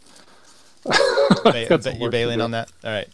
[1.43, 2.71] ba- you're bailing on that.
[2.83, 3.07] All right.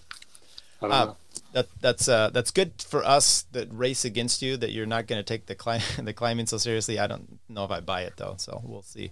[0.81, 1.13] Uh,
[1.53, 4.57] that that's uh, that's good for us that race against you.
[4.57, 6.99] That you're not going to take the climb the climbing so seriously.
[6.99, 9.11] I don't know if I buy it though, so we'll see.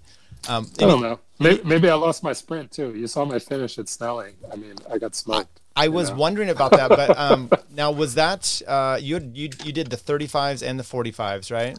[0.49, 1.19] Um, I don't know.
[1.39, 2.95] Maybe, maybe, I lost my sprint too.
[2.95, 4.33] You saw my finish at Snelling.
[4.51, 5.61] I mean, I got smoked.
[5.75, 6.15] I, I was know?
[6.15, 10.67] wondering about that, but um, now was that uh, you, you you did the 35s
[10.67, 11.77] and the 45s, right?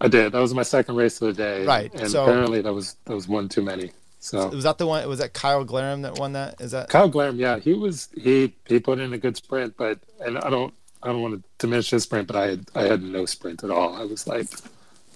[0.00, 0.32] I did.
[0.32, 1.66] That was my second race of the day.
[1.66, 1.92] Right.
[1.94, 3.90] And so, apparently that was that was one too many.
[4.20, 5.08] So was that the one?
[5.08, 6.60] Was that Kyle Glarham that won that?
[6.60, 7.38] Is that Kyle Glarham?
[7.38, 8.08] Yeah, he was.
[8.14, 11.48] He he put in a good sprint, but and I don't I don't want to
[11.58, 13.94] diminish his sprint, but I had I had no sprint at all.
[13.94, 14.46] I was like,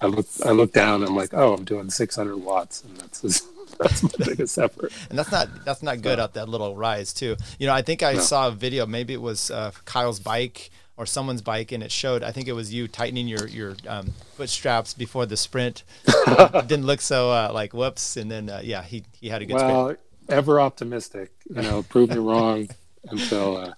[0.00, 1.02] I looked I looked down.
[1.02, 3.42] And I'm like, oh, I'm doing 600 watts, and that's his,
[3.78, 4.90] that's my biggest effort.
[5.10, 7.36] And that's not that's not good at that little rise too.
[7.58, 8.20] You know, I think I no.
[8.20, 8.86] saw a video.
[8.86, 12.22] Maybe it was uh, Kyle's bike or someone's bike, and it showed.
[12.22, 15.82] I think it was you tightening your your um, foot straps before the sprint.
[16.66, 19.56] didn't look so uh, like whoops, and then uh, yeah, he he had a good.
[19.56, 20.00] Well, sprint.
[20.28, 22.68] ever optimistic, you know, prove me wrong
[23.08, 23.72] until uh,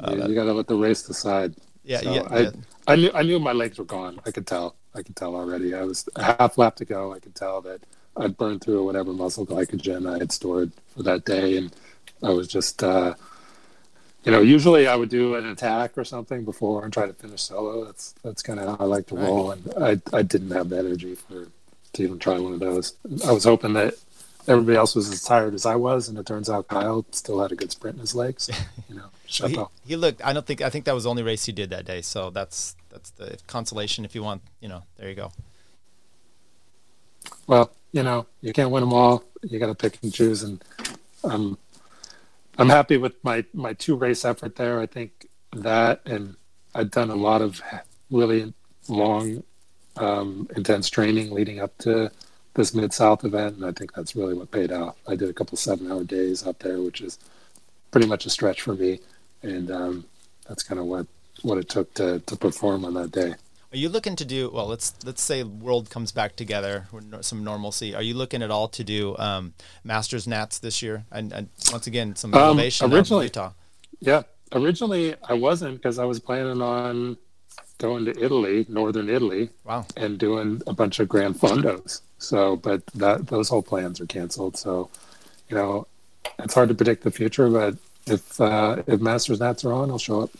[0.00, 1.54] uh you, you got to let the race decide.
[1.84, 2.50] Yeah, so yeah, I, yeah.
[2.86, 4.20] I knew I knew my legs were gone.
[4.26, 4.76] I could tell.
[4.94, 5.74] I could tell already.
[5.74, 7.12] I was a half lap to go.
[7.12, 7.80] I could tell that
[8.16, 11.74] I'd burned through whatever muscle glycogen I had stored for that day, and
[12.22, 12.82] I was just.
[12.82, 13.14] Uh,
[14.24, 17.42] you know, usually I would do an attack or something before and try to finish
[17.42, 17.84] solo.
[17.84, 20.78] That's that's kind of how I like to roll, and I I didn't have the
[20.78, 21.48] energy for
[21.92, 22.94] to even try one of those.
[23.26, 23.94] I was hoping that
[24.48, 27.52] everybody else was as tired as I was, and it turns out Kyle still had
[27.52, 28.50] a good sprint in his legs.
[28.88, 29.10] You know,
[29.42, 30.24] well, he, he, looked.
[30.24, 30.62] I don't think.
[30.62, 32.00] I think that was the only race he did that day.
[32.00, 34.06] So that's that's the consolation.
[34.06, 35.30] If you want, you know, there you go.
[37.46, 39.24] Well, you know, you can't win them all.
[39.42, 40.64] You got to pick and choose, and
[41.22, 41.58] um,
[42.58, 44.80] I'm happy with my my two race effort there.
[44.80, 46.36] I think that, and
[46.74, 47.62] I've done a lot of
[48.10, 48.52] really
[48.88, 49.44] long,
[49.96, 52.10] um, intense training leading up to
[52.54, 54.96] this Mid South event, and I think that's really what paid off.
[55.06, 57.18] I did a couple seven hour days up there, which is
[57.92, 59.00] pretty much a stretch for me,
[59.42, 60.06] and um,
[60.48, 61.06] that's kind of what
[61.42, 63.34] what it took to to perform on that day.
[63.78, 64.66] You looking to do well?
[64.66, 66.86] Let's let's say world comes back together,
[67.20, 67.94] some normalcy.
[67.94, 69.54] Are you looking at all to do um,
[69.84, 71.04] Masters Nats this year?
[71.12, 73.52] And, and once again, some um, elevation originally, Utah.
[74.00, 74.22] Yeah,
[74.52, 77.16] originally I wasn't because I was planning on
[77.78, 82.00] going to Italy, northern Italy, wow, and doing a bunch of grand Fondos.
[82.18, 84.56] So, but that those whole plans are canceled.
[84.56, 84.90] So,
[85.48, 85.86] you know,
[86.40, 87.76] it's hard to predict the future, but
[88.06, 90.30] if uh, if Masters Nats are on, I'll show up.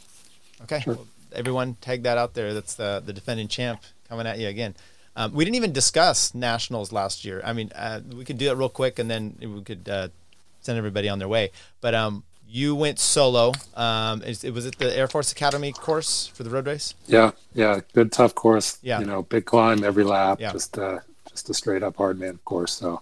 [0.62, 0.80] Okay.
[0.80, 0.94] Sure.
[0.94, 1.06] Well,
[1.38, 2.52] everyone tag that out there.
[2.52, 4.74] That's the the defending champ coming at you again.
[5.16, 7.40] Um, we didn't even discuss nationals last year.
[7.44, 10.08] I mean, uh, we could do it real quick, and then we could uh,
[10.60, 11.50] send everybody on their way.
[11.80, 13.52] But um, you went solo.
[13.74, 16.94] Um, it, was it the Air Force Academy course for the road race?
[17.06, 18.78] Yeah, yeah, good tough course.
[18.82, 20.40] Yeah, you know, big climb every lap.
[20.40, 20.52] Yeah.
[20.52, 22.72] just uh, just a straight up hard man course.
[22.72, 23.00] So,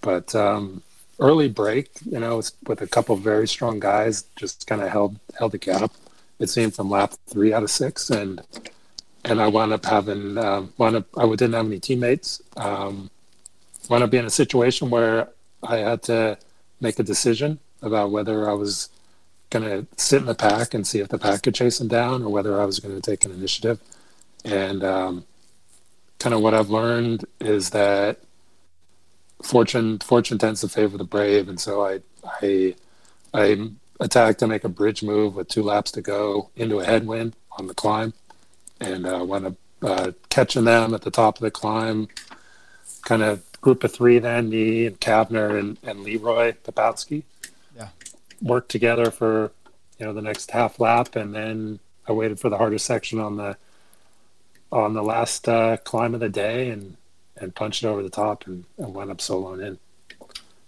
[0.00, 0.82] but um,
[1.20, 5.52] early break, you know, with a couple very strong guys, just kind of held held
[5.52, 5.92] the gap
[6.38, 8.42] it seemed from lap three out of six, and
[9.24, 12.42] and I wound up having um, wound up I didn't have any teammates.
[12.56, 13.10] Um,
[13.88, 15.28] wound up being in a situation where
[15.62, 16.38] I had to
[16.80, 18.88] make a decision about whether I was
[19.50, 22.22] going to sit in the pack and see if the pack could chase him down,
[22.22, 23.80] or whether I was going to take an initiative.
[24.44, 25.24] And um,
[26.18, 28.18] kind of what I've learned is that
[29.42, 32.00] fortune fortune tends to favor the brave, and so I
[32.42, 32.74] I
[33.34, 33.70] I
[34.00, 37.66] attack to make a bridge move with two laps to go into a headwind on
[37.66, 38.12] the climb,
[38.80, 42.08] and uh, wound up uh, catching them at the top of the climb.
[43.02, 47.24] Kind of group of three then, me and Kavner and, and Leroy Papatsky.
[47.76, 47.88] Yeah.
[48.42, 49.52] Worked together for
[49.98, 53.36] you know the next half lap, and then I waited for the hardest section on
[53.36, 53.56] the
[54.70, 56.96] on the last uh, climb of the day, and
[57.36, 59.78] and punched it over the top and, and went up soloing in.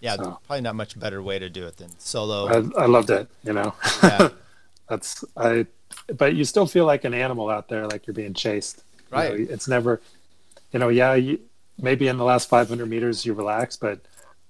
[0.01, 2.47] Yeah, so, probably not much better way to do it than solo.
[2.47, 3.29] I, I loved it.
[3.43, 3.73] You know,
[4.03, 4.29] yeah.
[4.89, 5.67] that's I.
[6.17, 8.83] But you still feel like an animal out there, like you're being chased.
[9.11, 9.31] Right.
[9.31, 10.01] You know, it's never,
[10.71, 11.13] you know, yeah.
[11.13, 11.39] You,
[11.79, 13.99] maybe in the last 500 meters you relax, but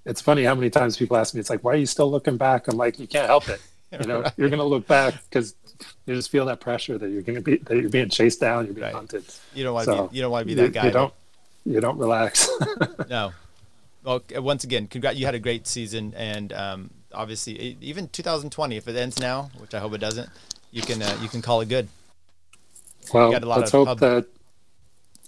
[0.06, 2.38] it's funny how many times people ask me, it's like, why are you still looking
[2.38, 2.68] back?
[2.68, 3.62] I'm like, you can't help it.
[3.91, 4.32] You know, right.
[4.38, 5.54] you're going to look back because
[6.06, 8.64] you just feel that pressure that you're going to be that you're being chased down,
[8.64, 8.95] you're being right.
[8.95, 9.26] hunted.
[9.54, 10.86] You don't want to so be you don't want to be that you, guy.
[10.86, 11.14] You don't
[11.66, 12.49] you don't relax.
[13.10, 13.34] no,
[14.04, 15.18] well, once again, congrats.
[15.18, 19.74] You had a great season, and um, obviously, even 2020, if it ends now, which
[19.74, 20.30] I hope it doesn't,
[20.72, 21.88] you can uh, you can call it good.
[23.14, 24.28] Well, let's hope pub- that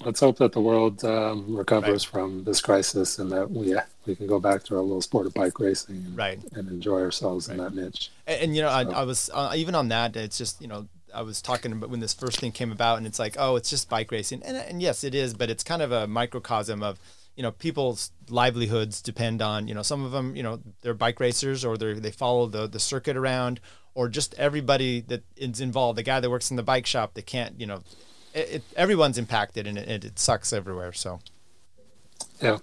[0.06, 2.12] let's hope that the world um, recovers right.
[2.12, 5.34] from this crisis and that we we can go back to our little sport of
[5.34, 6.40] bike racing and, right.
[6.54, 7.58] and enjoy ourselves right.
[7.58, 8.12] in that niche.
[8.28, 8.92] And, and you know, so.
[8.92, 10.16] I, I, was uh, even on that.
[10.16, 10.88] It's just you know.
[11.16, 13.70] I was talking about when this first thing came about, and it's like, oh, it's
[13.70, 16.98] just bike racing, and, and yes, it is, but it's kind of a microcosm of
[17.36, 21.20] you know people's livelihoods depend on you know some of them you know they're bike
[21.20, 23.60] racers or they they follow the the circuit around
[23.96, 27.26] or just everybody that is involved the guy that works in the bike shop that
[27.26, 27.82] can't you know
[28.34, 30.92] it, it, everyone's impacted and it, it, sucks everywhere.
[30.94, 31.20] So,
[32.42, 32.58] yeah,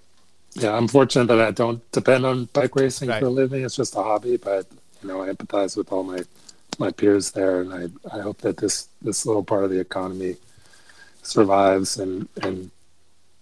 [0.54, 3.20] yeah, I'm fortunate that I don't depend on bike racing right.
[3.20, 3.64] for a living.
[3.64, 4.66] It's just a hobby, but
[5.02, 6.22] you know, I empathize with all my
[6.78, 10.36] my peers there, and I I hope that this this little part of the economy
[11.22, 12.70] survives and and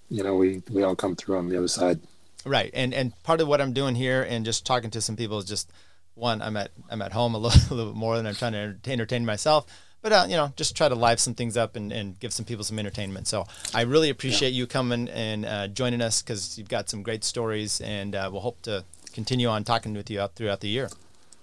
[0.09, 2.01] you know we we all come through on the other side.
[2.45, 5.39] Right, and and part of what I'm doing here and just talking to some people
[5.39, 5.71] is just
[6.15, 8.53] one I'm at I'm at home a little, a little bit more than I'm trying
[8.53, 9.67] to entertain, entertain myself
[10.01, 12.45] but uh, you know, just try to live some things up and, and give some
[12.45, 13.27] people some entertainment.
[13.27, 14.59] So I really appreciate yeah.
[14.59, 18.41] you coming and uh, joining us because you've got some great stories, and uh, we'll
[18.41, 20.89] hope to continue on talking with you throughout the year.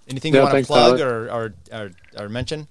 [0.08, 2.68] Anything yeah, you want to plug or, or, or, or mention?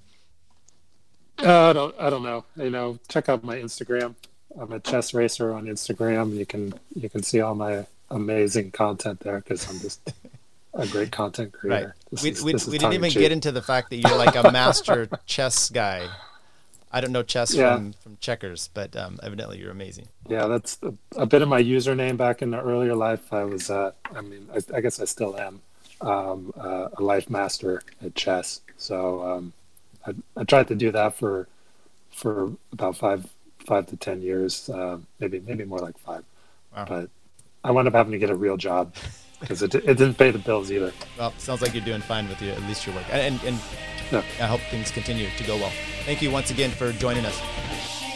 [1.38, 1.94] Uh, I don't.
[1.98, 2.44] I don't know.
[2.56, 4.14] You know, check out my Instagram.
[4.58, 6.34] I'm a chess racer on Instagram.
[6.34, 10.12] You can you can see all my amazing content there because I'm just
[10.74, 11.94] a great content creator.
[12.12, 12.22] Right.
[12.22, 15.08] We is, we, we didn't even get into the fact that you're like a master
[15.26, 16.08] chess guy.
[16.92, 17.74] I don't know chess yeah.
[17.74, 20.06] from, from checkers, but um, evidently you're amazing.
[20.28, 23.32] Yeah, that's a, a, bit of my username back in the earlier life.
[23.32, 25.60] I was, uh, I mean, I, I, guess I still am
[26.00, 28.60] um, uh, a life master at chess.
[28.76, 29.52] So um,
[30.06, 31.48] I, I, tried to do that for
[32.12, 33.26] for about five
[33.66, 36.24] five to ten years, uh, maybe maybe more like five.
[36.74, 36.86] Wow.
[36.88, 37.10] But
[37.62, 38.94] I wound up having to get a real job
[39.40, 40.92] because it, it didn't pay the bills either.
[41.18, 43.58] Well, sounds like you're doing fine with your, at least your work, and and,
[44.12, 44.22] yeah.
[44.40, 45.72] I hope things continue to go well.
[46.04, 47.40] Thank you once again for joining us.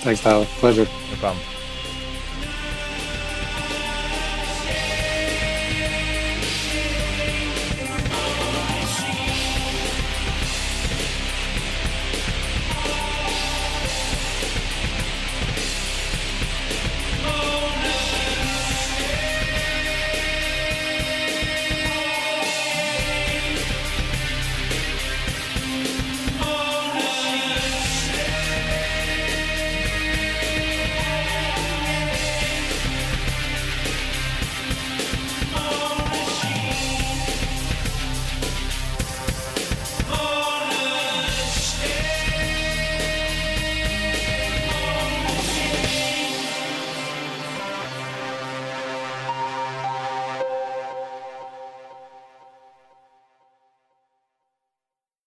[0.02, 0.44] Thanks, Tyler.
[0.60, 0.84] Pleasure.
[0.84, 1.44] No problem.